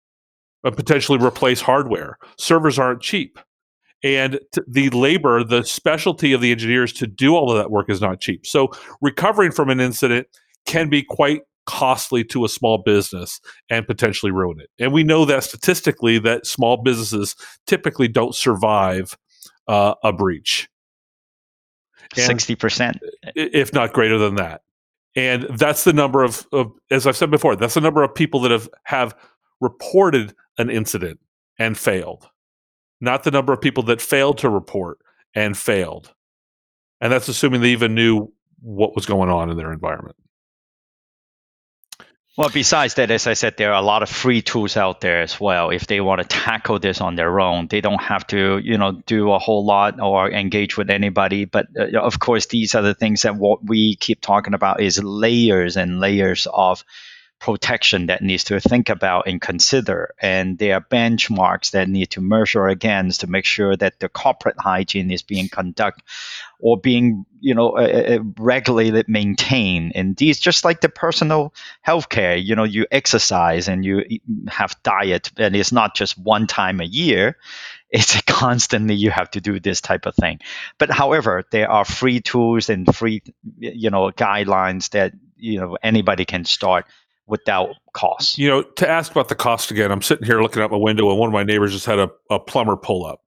and 0.63 0.75
potentially 0.75 1.17
replace 1.17 1.59
hardware. 1.59 2.17
Servers 2.38 2.79
aren't 2.79 3.01
cheap. 3.01 3.39
And 4.03 4.39
t- 4.53 4.61
the 4.67 4.89
labor, 4.91 5.43
the 5.43 5.63
specialty 5.63 6.33
of 6.33 6.41
the 6.41 6.51
engineers 6.51 6.93
to 6.93 7.07
do 7.07 7.35
all 7.35 7.51
of 7.51 7.57
that 7.57 7.71
work 7.71 7.89
is 7.89 8.01
not 8.01 8.21
cheap. 8.21 8.45
So 8.45 8.69
recovering 9.01 9.51
from 9.51 9.69
an 9.69 9.79
incident 9.79 10.27
can 10.65 10.89
be 10.89 11.01
quite 11.01 11.41
costly 11.65 12.23
to 12.23 12.45
a 12.45 12.49
small 12.49 12.78
business 12.78 13.41
and 13.69 13.88
potentially 13.88 14.32
ruin 14.32 14.60
it. 14.60 14.69
And 14.80 14.93
we 14.93 15.04
know 15.04 15.25
that 15.25 15.43
statistically 15.43 16.19
that 16.19 16.45
small 16.45 16.78
businesses 16.78 17.36
typically 17.67 18.08
don't 18.08 18.36
survive 18.36 19.17
uh, 19.67 19.95
a 20.04 20.13
breach. 20.13 20.69
Sixty 22.13 22.56
percent, 22.56 22.97
if 23.36 23.73
not 23.73 23.91
greater 23.91 24.17
than 24.17 24.36
that. 24.36 24.62
And 25.15 25.43
that's 25.43 25.86
the 25.86 25.93
number 25.93 26.23
of, 26.23 26.45
of, 26.51 26.71
as 26.91 27.08
I've 27.08 27.17
said 27.17 27.32
before, 27.32 27.56
that's 27.56 27.73
the 27.73 27.82
number 27.82 28.04
of 28.04 28.13
people 28.13 28.41
that 28.41 28.51
have 28.51 28.69
have 28.84 29.15
reported 29.60 30.36
an 30.58 30.69
incident 30.69 31.19
and 31.58 31.78
failed, 31.78 32.30
not 33.01 33.23
the 33.23 33.32
number 33.32 33.54
of 33.54 33.62
people 33.62 33.84
that 33.84 34.01
failed 34.01 34.38
to 34.39 34.49
report 34.49 34.99
and 35.34 35.58
failed. 35.58 36.13
And 37.01 37.12
that's 37.12 37.28
assuming 37.28 37.62
they 37.62 37.71
even 37.71 37.95
knew 37.95 38.32
what 38.62 38.95
was 38.95 39.06
going 39.06 39.30
on 39.30 39.49
in 39.49 39.58
their 39.58 39.73
environment. 39.73 40.15
Well, 42.38 42.50
besides 42.50 42.95
that, 42.95 43.12
as 43.12 43.28
I 43.28 43.34
said, 43.34 43.56
there 43.56 43.71
are 43.71 43.82
a 43.82 43.86
lot 43.86 44.04
of 44.04 44.10
free 44.10 44.41
tools 44.41 44.76
out 44.76 45.00
there 45.00 45.21
as 45.21 45.39
well. 45.39 45.69
If 45.69 45.88
they 45.88 46.02
want 46.02 46.21
to 46.21 46.28
tackle 46.28 46.80
this 46.80 47.00
on 47.00 47.15
their 47.15 47.39
own, 47.39 47.67
they 47.67 47.80
don't 47.80 48.02
have 48.02 48.28
to, 48.28 48.58
you 48.58 48.78
know, 48.78 48.91
do 48.91 49.32
a 49.32 49.39
whole 49.39 49.63
lot 49.63 50.02
or 50.02 50.30
engage 50.30 50.76
with 50.76 50.89
anybody. 50.89 51.45
But 51.45 51.67
uh, 51.80 51.98
of 51.98 52.19
course, 52.19 52.48
these 52.48 52.76
are 52.76 52.82
the 52.82 52.93
things 52.93 53.21
that 53.21 53.38
what 53.38 53.63
we 53.63 53.95
keep 53.95 54.19
talking 54.19 54.54
about 54.54 54.82
is 54.82 55.02
layers 55.02 55.78
and 55.78 56.02
layers 56.02 56.45
of 56.52 56.84
protection 57.39 58.08
that 58.08 58.24
needs 58.24 58.45
to 58.45 58.60
think 58.60 58.89
about 58.89 59.28
and 59.28 59.41
consider. 59.41 60.13
And 60.19 60.58
there 60.58 60.76
are 60.76 60.82
benchmarks 60.82 61.71
that 61.71 61.88
need 61.88 62.12
to 62.12 62.21
measure 62.21 62.67
against 62.67 63.21
to 63.21 63.28
make 63.28 63.45
sure 63.45 63.76
that 63.76 64.00
the 64.00 64.10
corporate 64.10 64.56
hygiene 64.58 65.12
is 65.12 65.21
being 65.21 65.50
conducted 65.50 66.04
or 66.60 66.80
being, 66.80 67.26
you 67.39 67.54
know, 67.54 67.71
uh, 67.71 68.17
uh, 68.17 68.19
regulated, 68.39 69.08
maintained. 69.08 69.91
And 69.95 70.15
these, 70.15 70.39
just 70.39 70.65
like 70.65 70.82
the 70.82 70.89
personal 70.89 71.54
healthcare, 71.86 72.43
you 72.43 72.56
know, 72.56 72.63
you 72.63 72.88
exercise 72.91 73.67
and 73.67 73.84
you 73.84 74.04
have 74.48 74.82
diet, 74.84 75.32
and 75.38 75.56
it's 75.56 75.71
not 75.71 75.95
just 75.95 76.17
one 76.17 76.48
time 76.48 76.80
a 76.80 76.86
year. 76.86 77.38
It's 77.91 78.19
constantly 78.24 78.95
you 78.95 79.12
have 79.12 79.30
to 79.32 79.41
do 79.41 79.60
this 79.60 79.82
type 79.82 80.06
of 80.06 80.15
thing. 80.15 80.39
But 80.78 80.89
however, 80.89 81.43
there 81.52 81.69
are 81.69 81.86
free 81.86 82.21
tools 82.21 82.69
and 82.69 82.93
free, 82.95 83.21
you 83.60 83.89
know, 83.89 84.12
guidelines 84.12 84.89
that 84.91 85.13
you 85.38 85.60
know 85.60 85.78
anybody 85.84 86.26
can 86.26 86.45
start 86.45 86.86
without 87.27 87.75
cost. 87.93 88.38
You 88.38 88.49
know, 88.49 88.61
to 88.63 88.89
ask 88.89 89.11
about 89.11 89.29
the 89.29 89.35
cost 89.35 89.71
again, 89.71 89.91
I'm 89.91 90.01
sitting 90.01 90.25
here 90.25 90.41
looking 90.41 90.61
out 90.61 90.71
my 90.71 90.77
window 90.77 91.09
and 91.09 91.19
one 91.19 91.27
of 91.27 91.33
my 91.33 91.43
neighbors 91.43 91.73
just 91.73 91.85
had 91.85 91.99
a, 91.99 92.09
a 92.29 92.39
plumber 92.39 92.77
pull 92.77 93.05
up. 93.05 93.21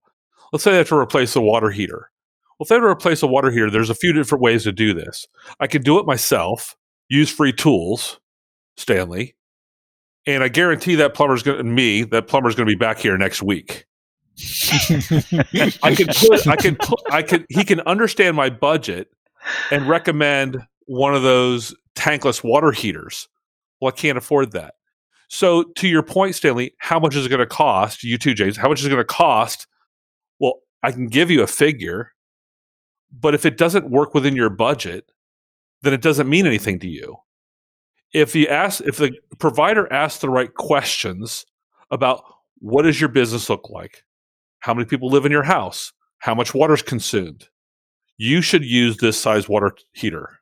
Let's 0.53 0.65
say 0.65 0.73
they 0.73 0.79
have 0.79 0.89
to 0.89 0.97
replace 0.97 1.37
a 1.37 1.41
water 1.41 1.71
heater. 1.71 2.11
Well, 2.59 2.65
if 2.65 2.69
they 2.69 2.77
have 2.77 2.83
to 2.83 2.89
replace 2.89 3.23
a 3.23 3.27
water 3.27 3.51
heater, 3.51 3.71
there's 3.71 3.91
a 3.91 3.95
few 3.95 4.13
different 4.13 4.43
ways 4.43 4.65
to 4.65 4.73
do 4.73 4.95
this. 4.95 5.27
I 5.61 5.67
can 5.67 5.83
do 5.83 5.99
it 5.99 6.07
myself, 6.07 6.77
use 7.09 7.31
free 7.31 7.53
tools, 7.53 8.19
Stanley, 8.77 9.37
and 10.27 10.43
I 10.43 10.49
guarantee 10.49 10.97
that 10.97 11.15
plumber's 11.15 11.43
going 11.43 11.59
to 11.59 11.65
me 11.65 12.05
that 12.05 12.27
plumber's 12.27 12.55
going 12.55 12.69
to 12.69 12.73
be 12.73 12.79
back 12.79 12.99
here 12.99 13.17
next 13.17 13.43
week. 13.43 13.87
I 15.83 15.95
can 15.95 16.07
put, 16.07 16.47
I 16.47 16.57
can 16.57 16.77
put, 16.77 17.01
I 17.11 17.23
can, 17.23 17.47
he 17.49 17.65
can 17.65 17.81
understand 17.81 18.37
my 18.37 18.51
budget 18.51 19.09
and 19.71 19.89
recommend 19.89 20.59
one 20.87 21.15
of 21.15 21.23
those 21.23 21.75
tankless 21.97 22.45
water 22.45 22.71
heaters 22.71 23.29
well, 23.81 23.93
I 23.95 23.97
can't 23.97 24.19
afford 24.19 24.53
that. 24.53 24.75
So, 25.29 25.65
to 25.77 25.89
your 25.89 26.03
point, 26.03 26.35
Stanley, 26.35 26.75
how 26.79 26.99
much 26.99 27.15
is 27.15 27.27
it 27.27 27.29
going 27.29 27.41
to 27.41 27.47
cost? 27.47 28.03
You 28.03 28.17
too, 28.17 28.35
James. 28.35 28.57
How 28.57 28.69
much 28.69 28.81
is 28.81 28.87
it 28.87 28.91
going 28.91 29.01
to 29.01 29.05
cost? 29.05 29.67
Well, 30.41 30.61
I 30.83 30.91
can 30.91 31.07
give 31.07 31.31
you 31.31 31.43
a 31.43 31.47
figure, 31.47 32.13
but 33.13 33.35
if 33.35 33.45
it 33.45 33.59
doesn't 33.59 33.91
work 33.91 34.15
within 34.15 34.35
your 34.35 34.49
budget, 34.49 35.11
then 35.83 35.93
it 35.93 36.01
doesn't 36.01 36.29
mean 36.29 36.47
anything 36.47 36.79
to 36.81 36.89
you. 36.89 37.17
If 38.15 38.35
you 38.35 38.47
ask, 38.47 38.81
if 38.81 38.97
the 38.97 39.13
provider 39.39 39.93
asks 39.93 40.21
the 40.21 40.31
right 40.31 40.53
questions 40.55 41.45
about 41.91 42.25
what 42.61 42.83
does 42.83 43.01
your 43.01 43.11
business 43.11 43.51
look 43.51 43.69
like, 43.69 44.05
how 44.61 44.73
many 44.73 44.87
people 44.87 45.11
live 45.11 45.27
in 45.27 45.33
your 45.33 45.43
house, 45.43 45.93
how 46.19 46.35
much 46.35 46.55
water 46.55 46.75
is 46.75 46.83
consumed, 46.83 47.49
you 48.17 48.41
should 48.41 48.65
use 48.65 48.97
this 48.97 49.21
size 49.21 49.49
water 49.49 49.73
heater. 49.93 50.41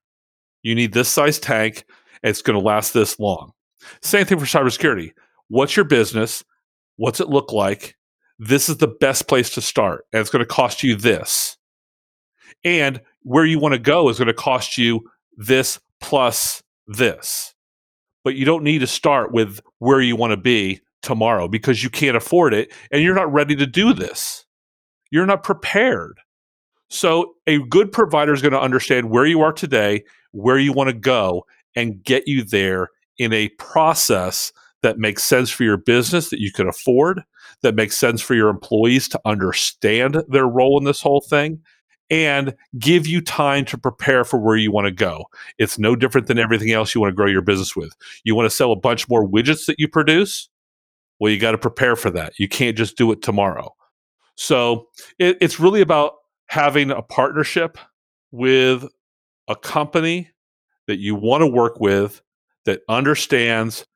You 0.62 0.75
need 0.75 0.94
this 0.94 1.09
size 1.09 1.38
tank 1.38 1.85
it's 2.28 2.42
going 2.42 2.58
to 2.58 2.64
last 2.64 2.92
this 2.92 3.18
long. 3.18 3.52
Same 4.02 4.24
thing 4.24 4.38
for 4.38 4.46
cybersecurity. 4.46 5.12
What's 5.48 5.76
your 5.76 5.84
business? 5.84 6.44
What's 6.96 7.20
it 7.20 7.28
look 7.28 7.52
like? 7.52 7.96
This 8.38 8.68
is 8.68 8.78
the 8.78 8.88
best 8.88 9.28
place 9.28 9.50
to 9.50 9.60
start, 9.60 10.04
and 10.12 10.20
it's 10.20 10.30
going 10.30 10.44
to 10.44 10.46
cost 10.46 10.82
you 10.82 10.96
this. 10.96 11.56
And 12.64 13.00
where 13.22 13.44
you 13.44 13.58
want 13.58 13.72
to 13.72 13.78
go 13.78 14.08
is 14.08 14.18
going 14.18 14.26
to 14.26 14.34
cost 14.34 14.76
you 14.76 15.08
this 15.36 15.78
plus 16.00 16.62
this. 16.86 17.54
But 18.24 18.34
you 18.34 18.44
don't 18.44 18.64
need 18.64 18.80
to 18.80 18.86
start 18.86 19.32
with 19.32 19.60
where 19.78 20.00
you 20.00 20.16
want 20.16 20.32
to 20.32 20.36
be 20.36 20.80
tomorrow 21.02 21.48
because 21.48 21.82
you 21.82 21.90
can't 21.90 22.16
afford 22.16 22.52
it 22.52 22.72
and 22.90 23.02
you're 23.02 23.14
not 23.14 23.32
ready 23.32 23.54
to 23.56 23.66
do 23.66 23.92
this. 23.92 24.44
You're 25.10 25.26
not 25.26 25.44
prepared. 25.44 26.18
So, 26.88 27.34
a 27.46 27.58
good 27.66 27.90
provider 27.90 28.32
is 28.32 28.42
going 28.42 28.52
to 28.52 28.60
understand 28.60 29.10
where 29.10 29.26
you 29.26 29.40
are 29.42 29.52
today, 29.52 30.04
where 30.32 30.58
you 30.58 30.72
want 30.72 30.88
to 30.88 30.94
go, 30.94 31.44
and 31.76 32.02
get 32.02 32.26
you 32.26 32.42
there 32.42 32.90
in 33.18 33.32
a 33.32 33.48
process 33.50 34.52
that 34.82 34.98
makes 34.98 35.24
sense 35.24 35.50
for 35.50 35.64
your 35.64 35.76
business 35.76 36.30
that 36.30 36.40
you 36.40 36.52
can 36.52 36.68
afford, 36.68 37.22
that 37.62 37.74
makes 37.74 37.96
sense 37.96 38.20
for 38.20 38.34
your 38.34 38.48
employees 38.48 39.08
to 39.08 39.20
understand 39.24 40.22
their 40.28 40.46
role 40.46 40.78
in 40.78 40.84
this 40.84 41.00
whole 41.00 41.20
thing, 41.20 41.60
and 42.08 42.54
give 42.78 43.06
you 43.06 43.20
time 43.20 43.64
to 43.64 43.76
prepare 43.76 44.22
for 44.22 44.38
where 44.38 44.56
you 44.56 44.70
want 44.70 44.86
to 44.86 44.92
go. 44.92 45.24
It's 45.58 45.78
no 45.78 45.96
different 45.96 46.28
than 46.28 46.38
everything 46.38 46.70
else 46.70 46.94
you 46.94 47.00
want 47.00 47.10
to 47.10 47.16
grow 47.16 47.26
your 47.26 47.42
business 47.42 47.74
with. 47.74 47.94
You 48.24 48.34
want 48.34 48.48
to 48.48 48.54
sell 48.54 48.70
a 48.70 48.76
bunch 48.76 49.08
more 49.08 49.26
widgets 49.26 49.66
that 49.66 49.78
you 49.78 49.88
produce? 49.88 50.48
Well, 51.18 51.32
you 51.32 51.40
got 51.40 51.52
to 51.52 51.58
prepare 51.58 51.96
for 51.96 52.10
that. 52.10 52.34
You 52.38 52.48
can't 52.48 52.76
just 52.76 52.96
do 52.96 53.10
it 53.10 53.22
tomorrow. 53.22 53.74
So 54.36 54.88
it, 55.18 55.38
it's 55.40 55.58
really 55.58 55.80
about 55.80 56.12
having 56.46 56.90
a 56.90 57.02
partnership 57.02 57.78
with 58.30 58.86
a 59.48 59.56
company 59.56 60.30
that 60.87 60.99
you 60.99 61.14
want 61.14 61.42
to 61.42 61.46
work 61.46 61.81
with 61.81 62.22
that 62.64 62.81
understands 62.88 63.87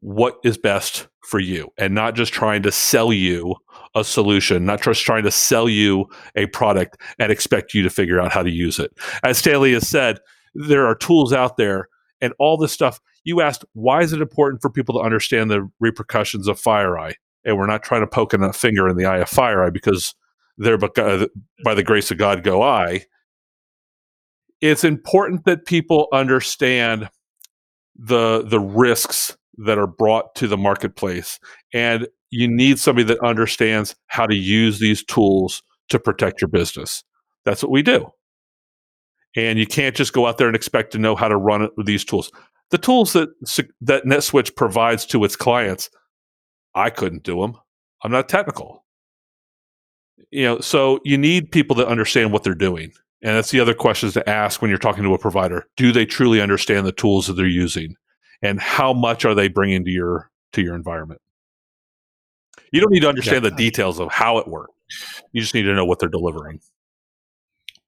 what 0.00 0.38
is 0.42 0.56
best 0.56 1.08
for 1.28 1.38
you 1.38 1.68
and 1.78 1.94
not 1.94 2.14
just 2.14 2.32
trying 2.32 2.62
to 2.62 2.72
sell 2.72 3.12
you 3.12 3.54
a 3.94 4.02
solution, 4.02 4.64
not 4.64 4.82
just 4.82 5.04
trying 5.04 5.22
to 5.22 5.30
sell 5.30 5.68
you 5.68 6.06
a 6.34 6.46
product 6.46 6.96
and 7.18 7.30
expect 7.30 7.74
you 7.74 7.82
to 7.82 7.90
figure 7.90 8.20
out 8.20 8.32
how 8.32 8.42
to 8.42 8.50
use 8.50 8.78
it. 8.78 8.90
As 9.22 9.38
Stanley 9.38 9.72
has 9.74 9.86
said, 9.86 10.18
there 10.54 10.86
are 10.86 10.94
tools 10.94 11.32
out 11.32 11.56
there 11.56 11.88
and 12.20 12.32
all 12.38 12.56
this 12.56 12.72
stuff. 12.72 13.00
You 13.24 13.40
asked, 13.40 13.64
why 13.74 14.02
is 14.02 14.12
it 14.12 14.20
important 14.20 14.62
for 14.62 14.70
people 14.70 14.94
to 14.94 15.04
understand 15.04 15.50
the 15.50 15.68
repercussions 15.78 16.48
of 16.48 16.60
FireEye? 16.60 17.14
And 17.44 17.56
we're 17.56 17.66
not 17.66 17.82
trying 17.82 18.02
to 18.02 18.06
poke 18.06 18.32
a 18.34 18.52
finger 18.52 18.88
in 18.88 18.96
the 18.96 19.06
eye 19.06 19.18
of 19.18 19.28
FireEye 19.28 19.72
because 19.72 20.14
there, 20.58 20.78
by 20.78 21.74
the 21.74 21.82
grace 21.84 22.10
of 22.10 22.18
God, 22.18 22.42
go 22.42 22.62
I 22.62 23.04
it's 24.62 24.84
important 24.84 25.44
that 25.44 25.66
people 25.66 26.08
understand 26.12 27.10
the 27.96 28.42
the 28.46 28.60
risks 28.60 29.36
that 29.58 29.76
are 29.76 29.86
brought 29.86 30.34
to 30.36 30.48
the 30.48 30.56
marketplace 30.56 31.38
and 31.74 32.08
you 32.30 32.48
need 32.48 32.78
somebody 32.78 33.04
that 33.04 33.20
understands 33.22 33.94
how 34.06 34.24
to 34.24 34.34
use 34.34 34.78
these 34.78 35.04
tools 35.04 35.62
to 35.90 35.98
protect 35.98 36.40
your 36.40 36.48
business. 36.48 37.04
That's 37.44 37.62
what 37.62 37.70
we 37.70 37.82
do. 37.82 38.10
And 39.36 39.58
you 39.58 39.66
can't 39.66 39.94
just 39.94 40.14
go 40.14 40.26
out 40.26 40.38
there 40.38 40.46
and 40.46 40.56
expect 40.56 40.92
to 40.92 40.98
know 40.98 41.14
how 41.14 41.28
to 41.28 41.36
run 41.36 41.68
these 41.84 42.04
tools. 42.04 42.32
The 42.70 42.78
tools 42.78 43.12
that 43.12 43.28
that 43.82 44.04
NetSwitch 44.04 44.56
provides 44.56 45.04
to 45.06 45.22
its 45.24 45.36
clients 45.36 45.90
I 46.74 46.88
couldn't 46.88 47.24
do 47.24 47.40
them 47.40 47.56
I'm 48.02 48.12
not 48.12 48.28
technical. 48.28 48.84
You 50.30 50.44
know 50.44 50.60
so 50.60 51.00
you 51.04 51.18
need 51.18 51.50
people 51.50 51.76
that 51.76 51.88
understand 51.88 52.32
what 52.32 52.44
they're 52.44 52.54
doing 52.54 52.92
and 53.22 53.36
that's 53.36 53.50
the 53.50 53.60
other 53.60 53.74
questions 53.74 54.14
to 54.14 54.28
ask 54.28 54.60
when 54.60 54.68
you're 54.68 54.78
talking 54.78 55.04
to 55.04 55.14
a 55.14 55.18
provider. 55.18 55.66
Do 55.76 55.92
they 55.92 56.04
truly 56.04 56.40
understand 56.40 56.86
the 56.86 56.92
tools 56.92 57.26
that 57.26 57.34
they're 57.34 57.46
using? 57.46 57.94
And 58.42 58.60
how 58.60 58.92
much 58.92 59.24
are 59.24 59.34
they 59.34 59.48
bringing 59.48 59.84
to 59.84 59.90
your 59.90 60.30
to 60.54 60.62
your 60.62 60.74
environment? 60.74 61.20
You 62.72 62.80
don't 62.80 62.90
need 62.90 63.00
to 63.00 63.08
understand 63.08 63.44
yeah. 63.44 63.50
the 63.50 63.56
details 63.56 64.00
of 64.00 64.10
how 64.10 64.38
it 64.38 64.48
works. 64.48 64.72
You 65.32 65.40
just 65.40 65.54
need 65.54 65.62
to 65.62 65.74
know 65.74 65.84
what 65.84 66.00
they're 66.00 66.08
delivering. 66.08 66.60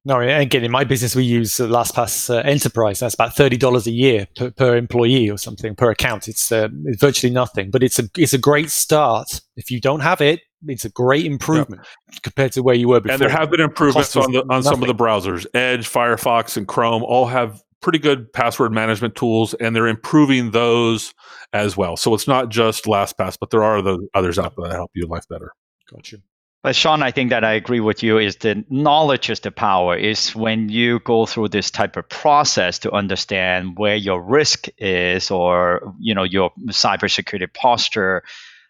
No, 0.06 0.20
again, 0.20 0.64
in 0.64 0.70
my 0.70 0.84
business, 0.84 1.16
we 1.16 1.24
use 1.24 1.54
LastPass 1.54 2.28
uh, 2.28 2.40
Enterprise. 2.40 3.00
That's 3.00 3.14
about 3.14 3.34
thirty 3.34 3.56
dollars 3.56 3.86
a 3.86 3.90
year 3.90 4.26
per, 4.36 4.50
per, 4.50 4.76
employee 4.76 5.30
or 5.30 5.38
something 5.38 5.74
per 5.74 5.90
account. 5.90 6.28
It's, 6.28 6.52
uh, 6.52 6.68
it's 6.84 7.00
virtually 7.00 7.32
nothing, 7.32 7.70
but 7.70 7.82
it's 7.82 7.98
a 7.98 8.04
it's 8.18 8.34
a 8.34 8.38
great 8.38 8.70
start. 8.70 9.40
If 9.56 9.70
you 9.70 9.80
don't 9.80 10.00
have 10.00 10.20
it, 10.20 10.40
it's 10.66 10.84
a 10.84 10.90
great 10.90 11.24
improvement 11.24 11.86
compared 12.22 12.52
to 12.52 12.62
where 12.62 12.74
you 12.74 12.88
were 12.88 13.00
before. 13.00 13.14
And 13.14 13.22
there 13.22 13.30
have 13.30 13.50
been 13.50 13.60
improvements 13.60 14.14
on 14.14 14.30
the 14.32 14.44
on 14.50 14.62
some 14.62 14.82
of 14.82 14.88
the 14.88 14.94
browsers. 14.94 15.46
Edge, 15.54 15.88
Firefox, 15.88 16.58
and 16.58 16.68
Chrome 16.68 17.02
all 17.02 17.26
have 17.26 17.62
pretty 17.80 17.98
good 17.98 18.30
password 18.32 18.72
management 18.72 19.14
tools, 19.14 19.54
and 19.54 19.74
they're 19.74 19.86
improving 19.86 20.50
those 20.50 21.14
as 21.54 21.78
well. 21.78 21.96
So 21.96 22.12
it's 22.12 22.28
not 22.28 22.50
just 22.50 22.84
LastPass, 22.84 23.38
but 23.40 23.50
there 23.50 23.62
are 23.62 23.80
the 23.80 24.06
others 24.12 24.38
out 24.38 24.54
there 24.56 24.68
that 24.68 24.74
help 24.74 24.90
you 24.94 25.06
life 25.06 25.26
better. 25.30 25.52
Gotcha. 25.90 26.18
But 26.64 26.76
Sean, 26.76 27.02
I 27.02 27.12
think 27.12 27.30
that 27.30 27.44
I 27.44 27.54
agree 27.54 27.80
with 27.80 28.02
you. 28.02 28.18
Is 28.18 28.36
the 28.38 28.64
knowledge 28.70 29.30
is 29.30 29.40
the 29.40 29.52
power? 29.52 29.98
Is 29.98 30.34
when 30.34 30.70
you 30.70 31.00
go 31.00 31.26
through 31.26 31.50
this 31.50 31.70
type 31.70 31.98
of 31.98 32.08
process 32.08 32.80
to 32.80 32.92
understand 32.92 33.78
where 33.78 33.96
your 33.96 34.22
risk 34.22 34.68
is, 34.78 35.30
or 35.30 35.94
you 36.00 36.14
know 36.14 36.24
your 36.24 36.52
cybersecurity 36.68 37.52
posture, 37.54 38.24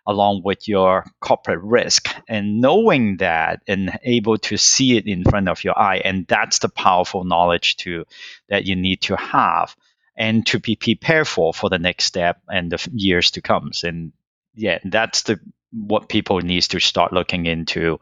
along 0.08 0.42
with 0.44 0.68
your 0.68 1.06
corporate 1.20 1.62
risk, 1.62 2.12
and 2.28 2.60
knowing 2.60 3.18
that 3.18 3.62
and 3.68 3.96
able 4.02 4.38
to 4.38 4.58
see 4.58 4.96
it 4.98 5.06
in 5.06 5.24
front 5.24 5.48
of 5.48 5.64
your 5.64 5.78
eye, 5.78 5.98
and 6.04 6.26
that's 6.26 6.58
the 6.58 6.70
powerful 6.70 7.24
knowledge 7.24 7.76
to 7.78 8.06
that 8.50 8.66
you 8.66 8.76
need 8.76 9.02
to 9.02 9.16
have 9.16 9.76
and 10.16 10.46
to 10.46 10.60
be 10.60 10.76
prepared 10.76 11.28
for 11.28 11.54
for 11.54 11.70
the 11.70 11.78
next 11.78 12.06
step 12.06 12.42
and 12.48 12.72
the 12.72 12.88
years 12.92 13.30
to 13.32 13.40
come. 13.40 13.70
And 13.84 14.12
yeah, 14.56 14.80
that's 14.84 15.22
the 15.22 15.38
what 15.74 16.08
people 16.08 16.40
needs 16.40 16.68
to 16.68 16.80
start 16.80 17.12
looking 17.12 17.46
into 17.46 17.98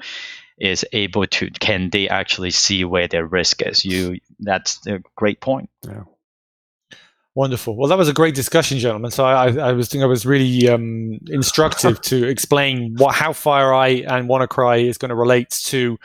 is 0.58 0.85
able 0.92 1.26
to 1.26 1.50
can 1.50 1.90
they 1.90 2.08
actually 2.08 2.50
see 2.50 2.85
where 2.85 3.08
their 3.08 3.26
risk 3.26 3.62
is 3.62 3.85
you 3.85 4.18
that's 4.40 4.87
a 4.87 5.00
great 5.16 5.40
point 5.40 5.70
yeah 5.85 6.02
Wonderful. 7.35 7.76
Well, 7.76 7.88
that 7.88 7.96
was 7.96 8.11
a 8.11 8.12
great 8.12 8.35
discussion, 8.35 8.78
gentlemen. 8.78 9.11
So 9.11 9.24
I, 9.24 9.56
I 9.56 9.72
was 9.72 9.88
thinking 9.88 10.02
I 10.02 10.06
was 10.06 10.26
really 10.26 10.68
um, 10.68 11.18
instructive 11.28 11.98
to 12.02 12.28
explain 12.28 12.94
what 12.98 13.14
how 13.14 13.32
FireEye 13.32 14.06
and 14.06 14.28
WannaCry 14.28 14.85
is 14.85 14.98
going 14.98 15.08
to 15.08 15.14
relate 15.14 15.48
to 15.64 15.98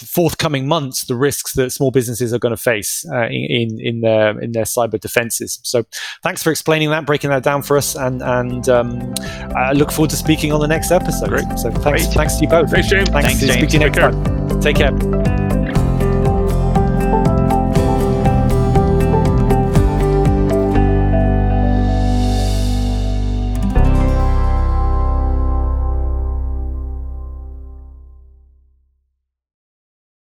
forthcoming 0.00 0.66
months, 0.66 1.04
the 1.06 1.14
risks 1.14 1.52
that 1.54 1.70
small 1.70 1.90
businesses 1.90 2.32
are 2.32 2.38
going 2.38 2.54
to 2.54 2.62
face 2.62 3.04
uh, 3.12 3.26
in 3.26 3.78
in 3.80 4.00
their 4.00 4.38
in 4.40 4.52
their 4.52 4.64
cyber 4.64 5.00
defenses. 5.00 5.60
So, 5.62 5.84
thanks 6.22 6.42
for 6.42 6.50
explaining 6.50 6.90
that, 6.90 7.06
breaking 7.06 7.30
that 7.30 7.42
down 7.42 7.62
for 7.62 7.76
us, 7.76 7.94
and 7.94 8.22
and 8.22 8.68
um, 8.68 9.14
I 9.56 9.72
look 9.72 9.92
forward 9.92 10.10
to 10.10 10.16
speaking 10.16 10.52
on 10.52 10.60
the 10.60 10.68
next 10.68 10.90
episode. 10.90 11.28
Great. 11.28 11.58
So, 11.58 11.70
thanks, 11.70 12.04
Great. 12.04 12.14
thanks 12.14 12.34
to 12.36 12.42
you 12.42 12.48
both. 12.48 12.70
Thanks, 12.70 12.88
James. 12.88 13.08
Thanks, 13.08 13.28
thanks 13.28 13.40
James. 13.40 13.52
Speak 13.54 13.68
to 13.70 13.74
you 13.74 13.90
next 13.90 13.98
Take 13.98 14.12
time. 14.12 14.60
Take 14.60 14.76
care. 14.76 15.33